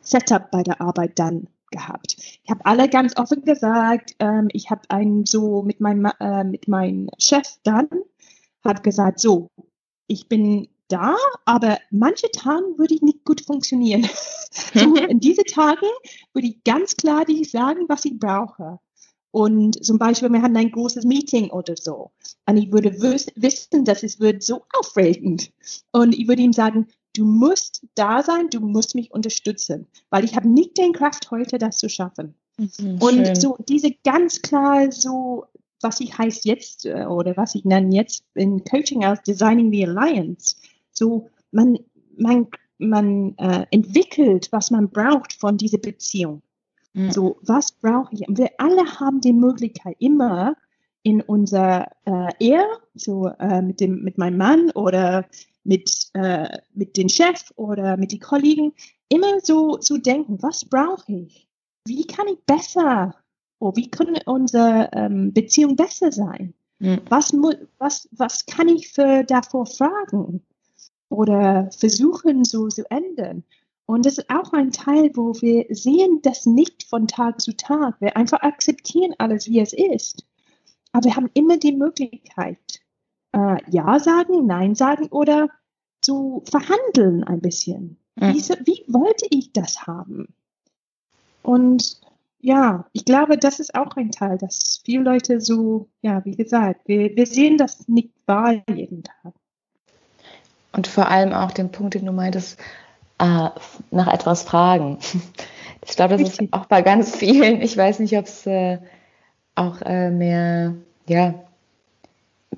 [0.00, 2.16] Setup bei der Arbeit dann gehabt.
[2.18, 6.66] Ich habe alle ganz offen gesagt, ähm, ich habe einen so mit meinem äh, mit
[6.66, 7.88] meinem Chef dann
[8.64, 9.48] hat gesagt, so,
[10.06, 14.08] ich bin da, aber manche Tage würde ich nicht gut funktionieren.
[14.50, 15.86] so, in diese Tage
[16.32, 18.78] würde ich ganz klar dir sagen, was ich brauche.
[19.32, 22.10] Und zum Beispiel, wir hatten ein großes Meeting oder so.
[22.46, 25.52] Und ich würde wissen, dass es wird so aufregend.
[25.92, 30.34] Und ich würde ihm sagen, du musst da sein, du musst mich unterstützen, weil ich
[30.34, 32.34] habe nicht den Kraft heute, das zu schaffen.
[32.58, 33.34] Mhm, und schön.
[33.36, 35.46] so diese ganz klar so,
[35.80, 39.86] was ich heißt jetzt äh, oder was ich nenne jetzt in Coaching als Designing the
[39.86, 40.56] Alliance
[41.00, 41.78] so, man,
[42.18, 42.46] man,
[42.78, 46.42] man äh, entwickelt, was man braucht von dieser Beziehung.
[46.92, 47.10] Mhm.
[47.10, 48.28] So, was brauche ich?
[48.28, 50.56] Und wir alle haben die Möglichkeit, immer
[51.02, 55.24] in unserer äh, Ehe, so äh, mit, dem, mit meinem Mann oder
[55.64, 58.72] mit, äh, mit dem Chef oder mit den Kollegen,
[59.08, 61.48] immer so zu denken, was brauche ich?
[61.86, 63.14] Wie kann ich besser,
[63.58, 66.52] oder wie kann unsere ähm, Beziehung besser sein?
[66.78, 67.00] Mhm.
[67.08, 67.32] Was,
[67.78, 70.42] was, was kann ich für davor fragen?
[71.10, 73.44] Oder versuchen so zu ändern.
[73.84, 78.00] Und das ist auch ein Teil, wo wir sehen das nicht von Tag zu Tag.
[78.00, 80.24] Wir einfach akzeptieren alles, wie es ist.
[80.92, 82.58] Aber wir haben immer die Möglichkeit,
[83.32, 85.48] äh, Ja sagen, Nein sagen oder
[86.00, 87.98] zu verhandeln ein bisschen.
[88.14, 88.34] Mhm.
[88.34, 90.28] Wie, wie wollte ich das haben?
[91.42, 92.00] Und
[92.38, 96.86] ja, ich glaube, das ist auch ein Teil, dass viele Leute so, ja, wie gesagt,
[96.86, 99.34] wir, wir sehen das nicht wahr jeden Tag.
[100.72, 102.58] Und vor allem auch den Punkt, den du meintest,
[103.18, 103.48] äh,
[103.90, 104.98] nach etwas fragen.
[105.82, 108.76] Ich glaube, das ist auch bei ganz vielen, ich weiß nicht, ob es äh,
[109.54, 110.74] auch äh, mehr,
[111.08, 111.34] ja,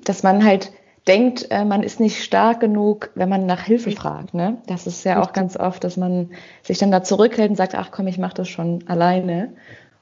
[0.03, 0.73] dass man halt
[1.07, 4.33] denkt, äh, man ist nicht stark genug, wenn man nach Hilfe fragt.
[4.33, 4.57] Ne?
[4.67, 7.91] Das ist ja auch ganz oft, dass man sich dann da zurückhält und sagt, ach
[7.91, 9.53] komm, ich mache das schon alleine.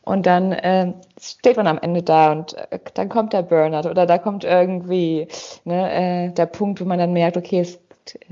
[0.04, 4.08] Und dann äh, steht man am Ende da und äh, dann kommt der Burnout oder
[4.08, 5.28] da kommt irgendwie
[5.64, 7.80] ne, äh, der Punkt, wo man dann merkt, okay, es,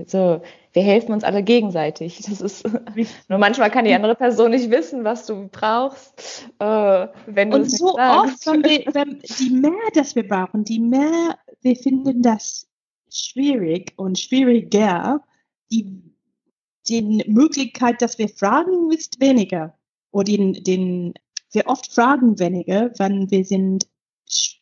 [0.05, 0.41] so,
[0.73, 2.21] wir helfen uns alle gegenseitig.
[2.27, 2.65] Das ist
[3.29, 7.67] nur manchmal kann die andere Person nicht wissen, was du brauchst, äh, wenn du Und
[7.67, 8.47] es so nicht sagst.
[8.47, 12.67] oft, wenn wir, wenn, die mehr, das wir brauchen, die mehr wir finden das
[13.09, 15.23] schwierig und schwieriger,
[15.71, 16.01] die,
[16.87, 19.77] die Möglichkeit, dass wir fragen, ist weniger.
[20.11, 21.13] Oder den, den,
[21.51, 23.87] wir oft fragen weniger, wenn wir sind,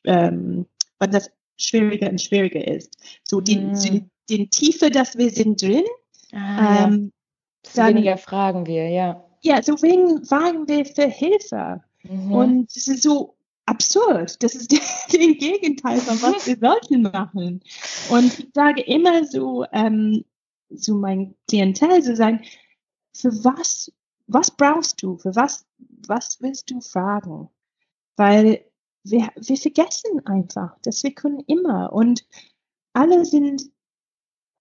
[0.06, 0.66] ähm,
[1.00, 2.98] wenn das schwieriger und schwieriger ist.
[3.24, 3.82] So den, Mm.
[3.82, 5.84] den, den Tiefe, dass wir sind drin,
[6.34, 6.84] Ah, ja.
[6.88, 7.12] ähm,
[7.66, 9.24] Desto dann- weniger fragen wir, ja.
[9.42, 11.82] ja, so wegen fragen wir für Hilfe.
[12.04, 12.32] Mhm.
[12.32, 13.36] Und es ist so
[13.66, 14.42] absurd.
[14.44, 14.72] Das ist
[15.14, 17.62] den Gegenteil von was wir sollten machen.
[18.10, 20.24] Und ich sage immer so ähm,
[20.76, 22.44] zu meinem Klientel zu sagen,
[23.16, 23.92] für was,
[24.28, 25.18] was brauchst du?
[25.18, 25.66] Für was,
[26.08, 27.50] was willst du fragen?
[28.18, 28.66] Weil
[29.04, 32.26] wir, wir vergessen einfach, dass wir können immer und
[32.94, 33.64] alle sind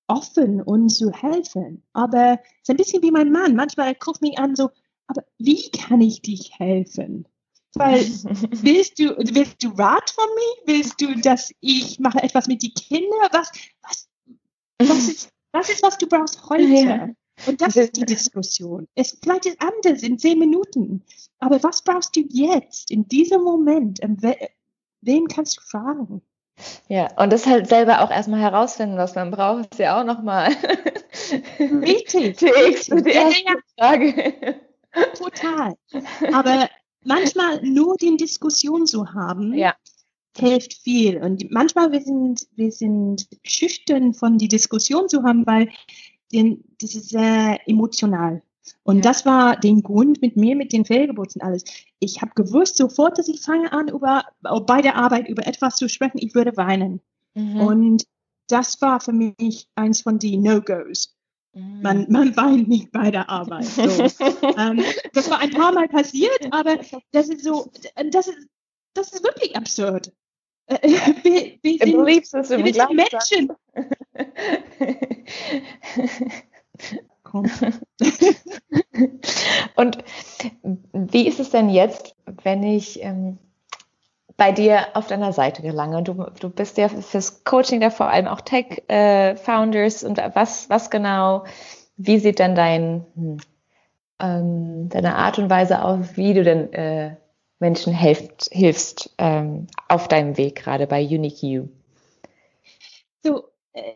[0.08, 1.82] offen, uns zu helfen.
[1.92, 3.56] Aber es ist ein bisschen wie mein Mann.
[3.56, 4.70] Manchmal guckt mich an so,
[5.06, 7.26] aber wie kann ich dich helfen?
[7.74, 8.00] Weil
[8.50, 10.74] willst du, willst du Rat von mir?
[10.74, 13.28] Willst du, dass ich mache etwas mit den Kindern?
[13.32, 14.08] Was, was,
[14.78, 16.72] was ist, was ist, was du brauchst heute?
[16.72, 17.08] Ja.
[17.46, 18.88] Und das ist die Diskussion.
[18.94, 21.04] Es vielleicht ist anders in zehn Minuten.
[21.38, 24.00] Aber was brauchst du jetzt, in diesem Moment?
[24.02, 24.34] Und we
[25.02, 26.22] wen kannst du fragen?
[26.88, 30.52] Ja, und das halt selber auch erstmal herausfinden, was man braucht, ist ja auch nochmal
[31.58, 32.36] Richtig.
[32.38, 34.60] die, Ja, erste ja, Frage.
[35.18, 35.74] Total.
[36.32, 36.68] Aber
[37.04, 39.74] manchmal nur die Diskussion zu haben, Ja.
[40.38, 41.18] hilft viel.
[41.22, 45.68] Und manchmal wir sind wir sind schüchtern von die Diskussion zu haben, weil
[46.32, 48.42] das ist sehr emotional.
[48.82, 49.02] Und Ja.
[49.02, 51.64] das war den Grund mit mir, mit den Fehlgeburten alles.
[51.98, 55.88] Ich habe gewusst sofort, dass ich fange an, über bei der Arbeit über etwas zu
[55.88, 57.00] sprechen, ich würde weinen.
[57.34, 57.60] Mhm.
[57.60, 58.04] Und
[58.48, 61.16] das war für mich eins von den No-Gos.
[61.52, 61.82] Mhm.
[61.82, 63.64] Man, man weint nicht bei der Arbeit.
[63.64, 63.82] So.
[64.58, 64.82] ähm,
[65.14, 66.78] das war ein paar Mal passiert, aber
[67.12, 67.70] das ist so,
[68.10, 68.48] das ist,
[68.94, 70.12] das ist wirklich absurd.
[70.66, 70.78] Äh,
[71.22, 73.52] Wir, wir Im sind, wir sind Menschen.
[77.22, 77.46] Komm.
[79.76, 79.98] Und
[80.92, 83.38] wie ist es denn jetzt, wenn ich ähm,
[84.36, 86.02] bei dir auf deiner Seite gelange?
[86.02, 91.44] Du, du bist ja fürs Coaching da vor allem auch Tech-Founders und was, was genau,
[91.98, 93.36] wie sieht denn dein, hm,
[94.18, 97.16] ähm, deine Art und Weise aus, wie du denn äh,
[97.58, 101.68] Menschen helft, hilfst ähm, auf deinem Weg gerade bei Unique You?
[103.22, 103.92] So, äh,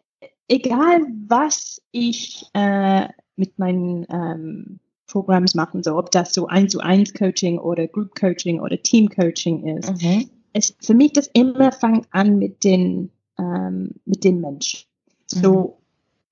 [0.47, 6.81] egal was ich äh, mit meinen ähm, Programms machen, so ob das so eins zu
[6.81, 10.31] eins Coaching oder Group Coaching oder Team Coaching ist, Mhm.
[10.53, 14.87] es für mich das immer fängt an mit den ähm, mit dem Mensch.
[15.27, 15.79] So,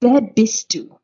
[0.00, 0.98] wer bist du?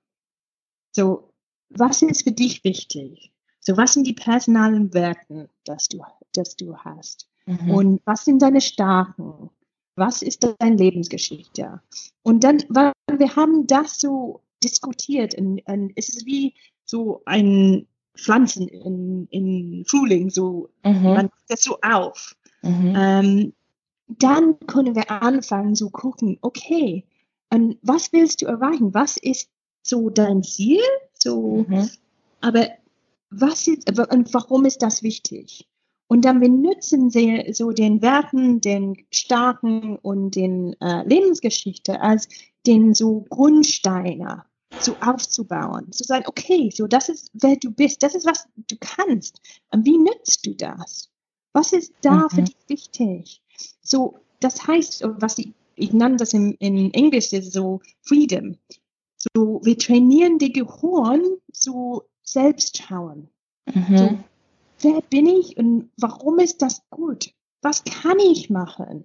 [0.92, 1.30] So,
[1.70, 3.32] was ist für dich wichtig?
[3.60, 6.02] So, was sind die personalen Werten, dass du,
[6.34, 7.28] dass du hast?
[7.46, 7.70] Mhm.
[7.70, 9.50] Und was sind deine Stärken?
[9.96, 11.80] Was ist deine Lebensgeschichte?
[12.22, 16.54] Und dann, weil wir haben das so diskutiert und, und es ist wie
[16.94, 21.02] so ein Pflanzen in, in Frühling, so, Mhm.
[21.02, 22.36] man macht das so auf.
[22.62, 22.94] Mhm.
[22.96, 23.52] Ähm,
[24.06, 27.04] dann können wir anfangen zu gucken, okay,
[27.50, 28.94] und was willst du erreichen?
[28.94, 29.50] Was ist
[29.82, 30.80] so dein Ziel?
[31.14, 31.90] So, Mhm.
[32.40, 32.68] aber
[33.30, 35.66] was ist, und warum ist das wichtig?
[36.06, 42.28] Und dann benutzen sie so den Werten, den Starken und den äh, Lebensgeschichte als
[42.66, 44.44] den so Grundsteine
[44.76, 45.90] so aufzubauen.
[45.92, 49.40] Zu sagen, okay, so das ist, wer du bist, das ist, was du kannst.
[49.70, 51.10] Und wie nützt du das?
[51.52, 52.46] Was ist da für Mhm.
[52.46, 53.42] dich wichtig?
[53.82, 58.56] So, das heißt, was ich, ich nenne das in, in Englisch ist so Freedom.
[59.34, 61.22] So, wir trainieren die Gehirn
[61.52, 63.28] zu Selbstschauen.
[63.72, 63.96] Mhm.
[63.96, 64.18] So,
[64.80, 67.32] wer bin ich und warum ist das gut?
[67.62, 69.04] Was kann ich machen?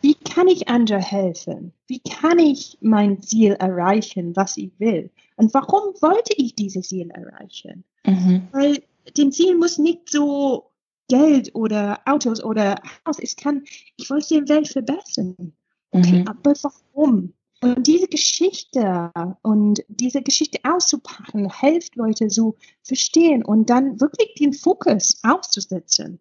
[0.00, 1.72] Wie kann ich anderen helfen?
[1.86, 5.10] Wie kann ich mein Ziel erreichen, was ich will?
[5.36, 7.84] Und warum wollte ich dieses Ziel erreichen?
[8.06, 8.48] Mhm.
[8.52, 8.82] Weil
[9.16, 10.70] dem Ziel muss nicht so
[11.08, 13.18] Geld oder Autos oder Haus.
[13.18, 13.64] Es kann,
[13.96, 15.52] ich wollte die Welt verbessern.
[15.90, 16.28] Okay, Mhm.
[16.28, 17.32] aber warum?
[17.60, 19.10] Und diese Geschichte
[19.42, 26.20] und diese Geschichte auszupacken, hilft Leute so verstehen und dann wirklich den Fokus auszusetzen.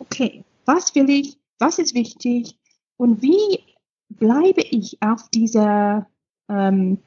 [0.00, 1.36] Okay, was will ich?
[1.60, 2.56] Was ist wichtig?
[3.02, 3.58] Und wie
[4.10, 6.06] bleibe ich auf dieser
[6.48, 6.98] ähm,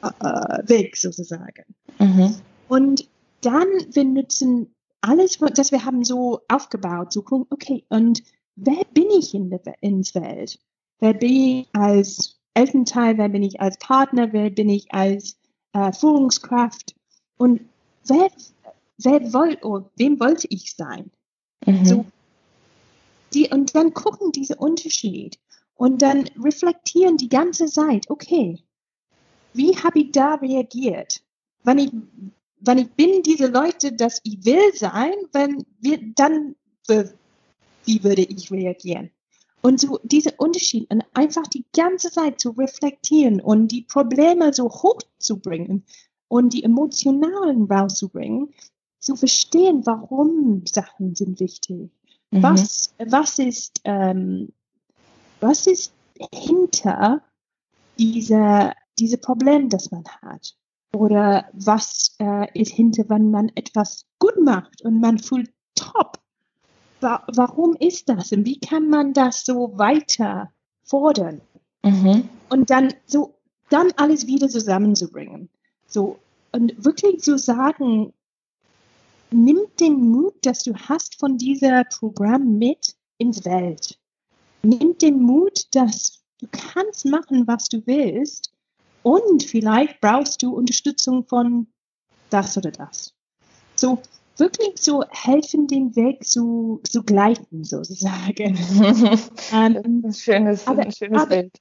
[0.00, 1.66] äh, Weg sozusagen?
[1.98, 2.36] Mhm.
[2.70, 3.06] Und
[3.42, 8.22] dann wir nutzen alles, das wir haben so aufgebaut, so okay, und
[8.56, 10.58] wer bin ich in der ins Welt?
[11.00, 15.36] Wer bin ich als Elternteil, wer bin ich als Partner, wer bin ich als
[15.74, 16.96] äh, Führungskraft
[17.36, 17.60] und
[18.06, 18.30] wer,
[18.96, 21.10] wer wollt, oh, wem wollte ich sein?
[21.66, 21.84] Mhm.
[21.84, 22.06] So,
[23.34, 25.38] die, und dann gucken diese Unterschied
[25.74, 28.58] und dann reflektieren die ganze Zeit, okay,
[29.52, 31.22] wie habe ich da reagiert?
[31.64, 31.90] Wenn ich,
[32.60, 36.56] wenn ich bin diese Leute, dass ich will sein, wenn wir, dann,
[36.86, 39.10] wie würde ich reagieren?
[39.60, 44.68] Und so diese Unterschiede und einfach die ganze Zeit zu reflektieren und die Probleme so
[44.68, 45.84] hochzubringen
[46.28, 48.54] und die emotionalen rauszubringen,
[49.00, 51.90] zu verstehen, warum Sachen sind wichtig.
[52.30, 52.42] Mhm.
[52.42, 54.52] Was, was ist, ähm,
[55.40, 55.92] was ist
[56.32, 57.22] hinter
[57.98, 60.54] dieser, diese Problem, das man hat?
[60.94, 66.18] Oder was äh, ist hinter, wenn man etwas gut macht und man fühlt top?
[67.00, 70.52] wa warum ist das und wie kann man das so weiter
[70.84, 71.40] fordern?
[71.82, 72.28] Mhm.
[72.48, 73.34] Und dann so,
[73.70, 75.48] dann alles wieder zusammenzubringen.
[75.86, 76.18] So,
[76.52, 78.12] und wirklich zu sagen,
[79.30, 83.98] nimm den Mut, das du hast von dieser Programm mit ins Welt.
[84.62, 88.52] Nimm den Mut, dass du kannst machen, was du willst
[89.02, 91.66] und vielleicht brauchst du Unterstützung von
[92.30, 93.14] das oder das.
[93.74, 94.02] So,
[94.38, 98.56] wirklich so helfen, den Weg zu, zu gleiten, sozusagen.
[99.52, 101.60] ähm, ein schönes, aber, ein schönes aber, Bild.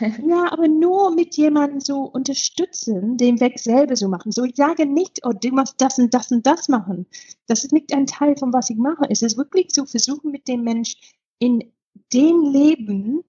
[0.00, 4.32] ja, aber nur mit jemandem so unterstützen, den Weg selber so machen.
[4.32, 7.06] So, ich sage nicht, oh, du musst das und das und das machen.
[7.46, 9.06] Das ist nicht ein Teil von was ich mache.
[9.08, 10.96] Es ist wirklich so versuchen mit dem Mensch
[11.38, 11.72] in
[12.12, 13.24] dem Leben,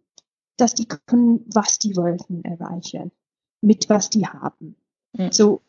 [0.58, 3.12] dass die können, was die wollten erreichen,
[3.62, 4.76] mit was die haben.
[5.14, 5.32] Mhm.
[5.32, 5.62] So,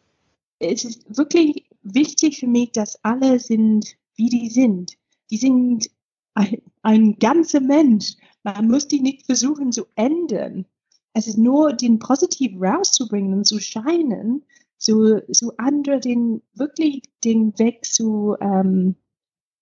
[0.59, 4.97] es ist wirklich wichtig für mich, dass alle sind, wie die sind.
[5.31, 5.91] Die sind
[6.35, 8.15] ein, ein ganzer Mensch.
[8.43, 10.67] Man muss die nicht versuchen zu ändern.
[11.15, 14.45] Es ist nur, den positiv rauszubringen und zu scheinen,
[14.79, 18.97] so, so andere den, wirklich den Weg zu, ähm,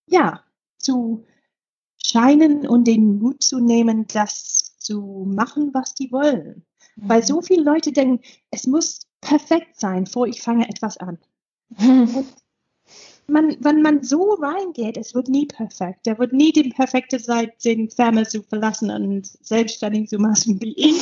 [0.06, 0.42] ja,
[0.78, 1.24] zu
[2.02, 6.64] scheinen und den Mut zu nehmen, das zu machen, was die wollen.
[6.96, 7.08] Mhm.
[7.08, 11.18] Weil so viele Leute denken, es muss perfekt sein, bevor ich fange etwas an.
[13.30, 16.06] man, wenn man so reingeht, es wird nie perfekt.
[16.06, 20.74] Er wird nie die perfekte Zeit, den Firma zu verlassen und selbstständig zu machen wie
[20.76, 21.00] ich.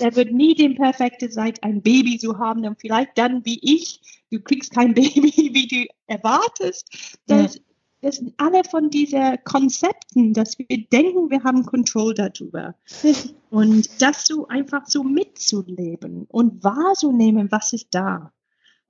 [0.00, 4.00] Er wird nie die perfekte Zeit, ein Baby zu haben und vielleicht dann wie ich,
[4.30, 7.18] du kriegst kein Baby, wie du erwartest.
[7.26, 7.60] Das,
[8.00, 12.74] das sind alle von diesen Konzepten, dass wir denken, wir haben Kontrolle darüber.
[13.50, 18.32] Und das so einfach so mitzuleben und wahrzunehmen, was ist da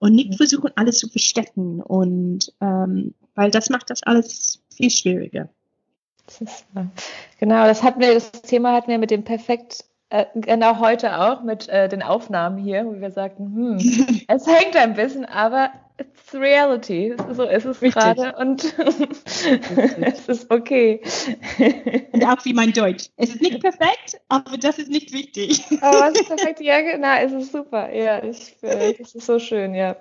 [0.02, 1.80] und nicht versuchen, alles zu verstecken.
[1.80, 5.48] Und ähm, weil das macht das alles viel schwieriger.
[6.26, 6.66] Das ist,
[7.38, 11.44] genau, das hatten wir, das Thema hatten wir mit dem Perfekt äh, genau heute auch
[11.44, 15.70] mit äh, den Aufnahmen hier, wo wir sagten, hm, es hängt ein bisschen, aber
[16.02, 17.14] it's reality.
[17.32, 21.00] So ist es gerade und es ist okay.
[22.12, 23.08] Und auch wie mein Deutsch.
[23.16, 25.64] Es ist nicht perfekt, aber das ist nicht wichtig.
[25.80, 27.92] Aber es ist perfekt, ja, genau, es ist super.
[27.92, 29.96] Ja, ich, äh, das ist so schön, ja.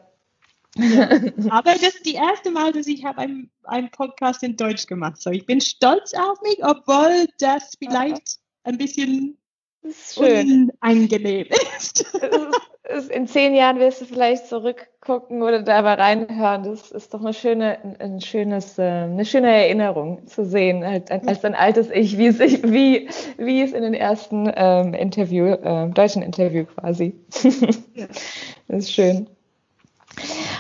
[0.77, 1.09] Ja.
[1.49, 5.21] Aber das ist die erste Mal, dass ich habe einen, einen Podcast in Deutsch gemacht.
[5.21, 9.37] So, ich bin stolz auf mich, obwohl das vielleicht ein bisschen
[10.17, 12.05] unangenehm ist.
[13.09, 16.63] in zehn Jahren wirst du vielleicht zurückgucken oder da mal reinhören.
[16.63, 21.55] Das ist doch eine schöne, ein schönes, äh, eine schöne Erinnerung zu sehen, als ein
[21.55, 26.65] altes Ich, wie es, wie, wie es in den ersten ähm, Interview, äh, deutschen Interview
[26.65, 27.15] quasi.
[27.93, 28.07] Ja.
[28.67, 29.27] Das ist schön.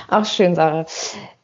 [0.09, 0.85] Auch schön, Sarah.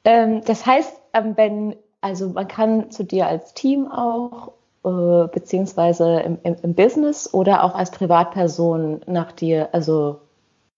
[0.04, 4.54] Ähm, das heißt, ähm, wenn, also man kann zu dir als Team auch
[4.84, 10.22] äh, beziehungsweise im, im, im, Business oder auch als Privatperson nach dir, also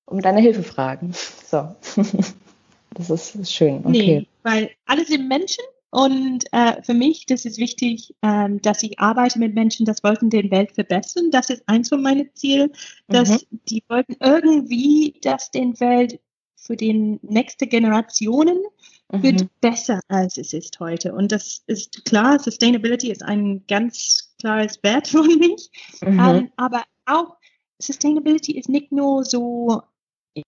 [0.06, 1.14] um deine Hilfe fragen.
[1.50, 1.68] So.
[2.96, 3.86] Das ist, schön.
[3.86, 3.92] Okay.
[3.92, 9.00] Nee, weil alle sind Menschen und äh, für mich, das ist wichtig, ähm, dass ich
[9.00, 11.32] arbeite mit Menschen, das wollten die Welt verbessern.
[11.32, 12.72] Das ist eins von meinen Zielen,
[13.08, 13.60] dass mhm.
[13.70, 16.20] die wollten irgendwie, dass den Welt
[16.56, 18.58] für die nächste Generationen
[19.12, 19.24] mhm.
[19.24, 21.14] wird besser, als es ist heute.
[21.14, 25.70] Und das ist klar, Sustainability ist ein ganz klares Wert für mich.
[26.02, 26.20] Mhm.
[26.20, 27.38] Ähm, aber auch
[27.82, 29.82] Sustainability ist nicht nur so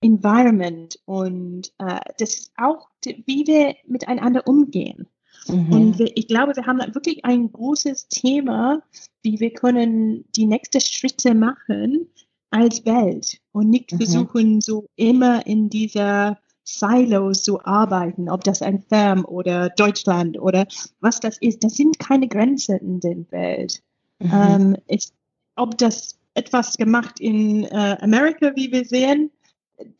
[0.01, 5.07] Environment und äh, das ist auch, wie wir miteinander umgehen.
[5.47, 5.73] Mhm.
[5.73, 8.81] Und wir, ich glaube, wir haben wirklich ein großes Thema,
[9.23, 12.07] wie wir können die nächsten Schritte machen
[12.51, 13.97] als Welt und nicht mhm.
[13.97, 20.67] versuchen, so immer in dieser Silos zu arbeiten, ob das ein Firm oder Deutschland oder
[20.99, 21.63] was das ist.
[21.63, 23.81] Das sind keine Grenzen in der Welt.
[24.19, 24.31] Mhm.
[24.33, 25.13] Ähm, ist,
[25.55, 29.31] ob das etwas gemacht in äh, Amerika, wie wir sehen,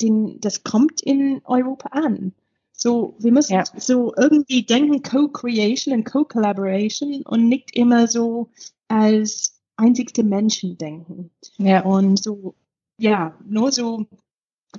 [0.01, 2.33] den, das kommt in Europa an.
[2.73, 3.63] So, wir müssen ja.
[3.77, 8.49] so irgendwie denken, Co-Creation und Co-Collaboration und nicht immer so
[8.87, 11.29] als einzigste Menschen denken.
[11.57, 11.83] Ja.
[11.83, 12.55] Und so,
[12.97, 14.05] ja, nur so,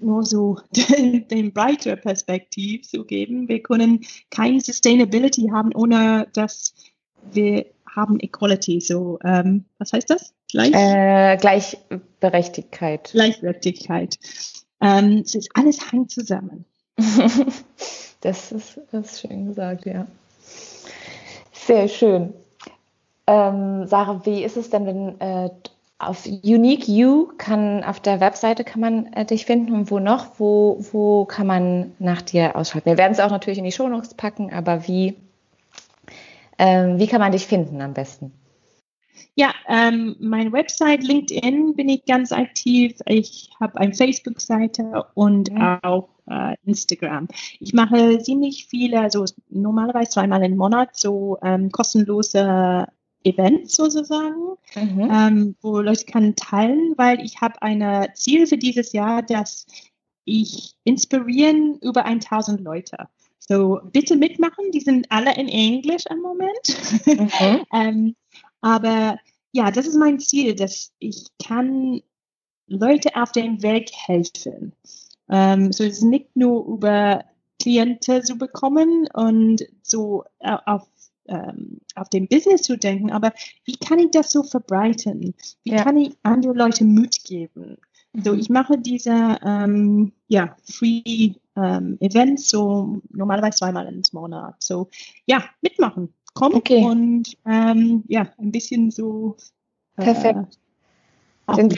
[0.01, 3.49] nur so den, den breiter Perspektiv zu geben.
[3.49, 6.75] Wir können keine Sustainability haben, ohne dass
[7.31, 8.81] wir haben Equality.
[8.81, 10.35] So, ähm, was heißt das?
[10.51, 10.73] Gleich?
[10.75, 13.11] Äh, Gleichberechtigkeit.
[13.13, 14.19] Gleichberechtigkeit.
[14.81, 16.65] Ähm, es ist alles hängt zusammen.
[18.21, 20.07] das, ist, das ist schön gesagt, ja.
[21.53, 22.35] Sehr schön.
[23.27, 25.51] Ähm, Sarah, wie ist es denn, wenn äh,
[26.03, 30.39] auf Unique You kann auf der Webseite kann man äh, dich finden und wo noch?
[30.39, 32.91] Wo, wo kann man nach dir ausschalten?
[32.91, 35.17] Wir werden es auch natürlich in die Shownotes packen, aber wie,
[36.59, 38.33] ähm, wie kann man dich finden am besten?
[39.35, 42.99] Ja, ähm, meine Website, LinkedIn bin ich ganz aktiv.
[43.07, 45.79] Ich habe eine Facebook-Seite und mhm.
[45.83, 47.29] auch äh, Instagram.
[47.59, 52.87] Ich mache ziemlich viele, also normalerweise zweimal im Monat so ähm, kostenlose
[53.25, 55.09] Events sozusagen, mhm.
[55.11, 59.67] ähm, wo Leute kann teilen, weil ich habe ein Ziel für dieses Jahr, dass
[60.25, 63.09] ich inspirieren über 1000 Leute.
[63.39, 67.07] So bitte mitmachen, die sind alle in Englisch im Moment.
[67.07, 67.67] Mhm.
[67.73, 68.17] ähm,
[68.61, 69.19] aber
[69.53, 72.01] ja, das ist mein Ziel, dass ich kann
[72.69, 74.73] Leute auf dem Weg helfen.
[75.29, 77.25] Ähm, so es ist nicht nur über
[77.61, 80.89] Klienten zu bekommen und so äh, auf
[81.29, 83.33] ähm, auf dem Business zu denken, aber
[83.65, 85.35] wie kann ich das so verbreiten?
[85.65, 85.85] Wie ja.
[85.85, 87.79] kann ich andere Leute Mut geben?
[88.13, 88.23] Mhm.
[88.23, 94.57] So, ich mache diese ähm, ja, Free ähm, Events so normalerweise zweimal im Monat.
[94.59, 94.89] So,
[95.27, 96.13] ja, mitmachen.
[96.35, 96.83] Komm okay.
[96.85, 99.37] und ähm, ja, ein bisschen so.
[99.97, 100.59] Äh, Perfekt.
[101.57, 101.71] Den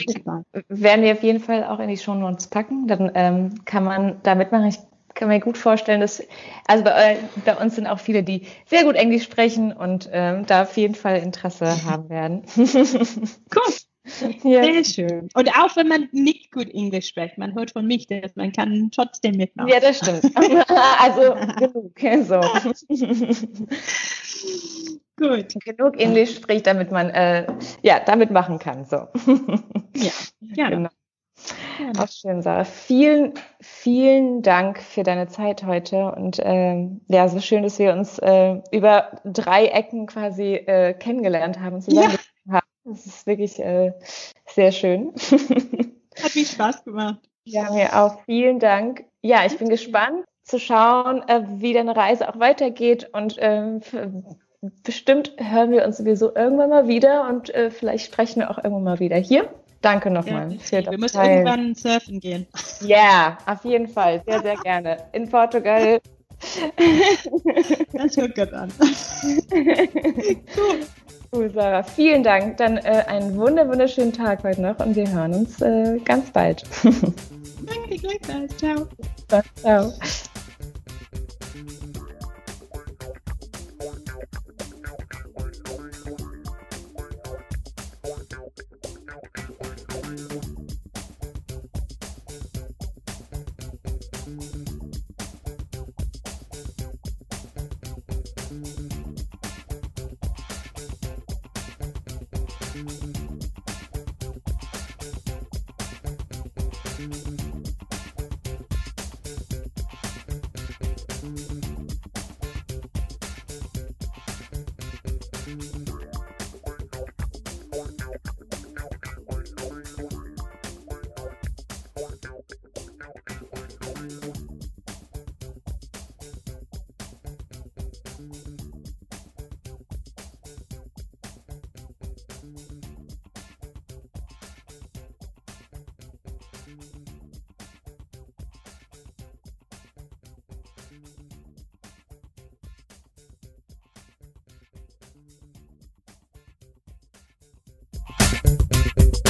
[0.69, 2.87] werden wir auf jeden Fall auch in die Show Notes packen.
[2.87, 4.67] Dann ähm, kann man da mitmachen.
[4.67, 4.79] Ich
[5.15, 6.21] kann mir gut vorstellen, dass,
[6.67, 10.63] also bei, bei, uns sind auch viele, die sehr gut Englisch sprechen und ähm, da
[10.63, 12.43] auf jeden Fall Interesse haben werden.
[12.57, 13.73] cool.
[14.43, 14.63] Ja.
[14.63, 15.29] Sehr schön.
[15.33, 18.91] Und auch wenn man nicht gut Englisch spricht, man hört von mich, dass man kann
[18.93, 19.67] trotzdem mitmachen.
[19.67, 20.25] Ja, das stimmt.
[20.99, 21.97] also genug.
[22.23, 22.39] So.
[25.17, 25.55] gut.
[25.65, 27.47] Genug Englisch spricht, damit man äh,
[27.81, 28.85] ja damit machen kann.
[28.85, 29.07] So.
[29.95, 30.11] ja,
[30.55, 30.69] ja.
[30.69, 30.89] Genau.
[31.79, 32.03] Ja.
[32.03, 32.63] Auch schön, Sarah.
[32.63, 38.17] Vielen, vielen Dank für deine Zeit heute und ähm, ja, so schön, dass wir uns
[38.19, 42.53] äh, über drei Ecken quasi äh, kennengelernt haben, zusammen ja.
[42.55, 42.67] haben.
[42.85, 43.93] Das ist wirklich äh,
[44.47, 45.13] sehr schön.
[46.23, 47.19] Hat viel Spaß gemacht.
[47.43, 48.23] Ja, mir auch.
[48.25, 49.03] Vielen Dank.
[49.21, 53.79] Ja, ich bin gespannt zu schauen, äh, wie deine Reise auch weitergeht und äh,
[54.83, 58.83] bestimmt hören wir uns sowieso irgendwann mal wieder und äh, vielleicht sprechen wir auch irgendwann
[58.83, 59.49] mal wieder hier.
[59.85, 60.57] Danke nochmal.
[60.71, 61.45] Ja, wir müssen Teil.
[61.45, 62.47] irgendwann surfen gehen.
[62.81, 64.23] Ja, auf jeden Fall.
[64.25, 64.97] Sehr, sehr gerne.
[65.13, 66.01] In Portugal.
[67.93, 68.71] Das hört gut an.
[69.53, 70.79] cool.
[71.31, 71.83] Cool, Sarah.
[71.83, 72.57] Vielen Dank.
[72.57, 76.63] Dann äh, einen wunder wunderschönen Tag heute noch und wir hören uns äh, ganz bald.
[76.83, 78.57] Danke, gleichfalls.
[78.57, 78.87] Ciao.
[79.61, 79.93] Ciao.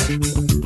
[0.08, 0.65] thank you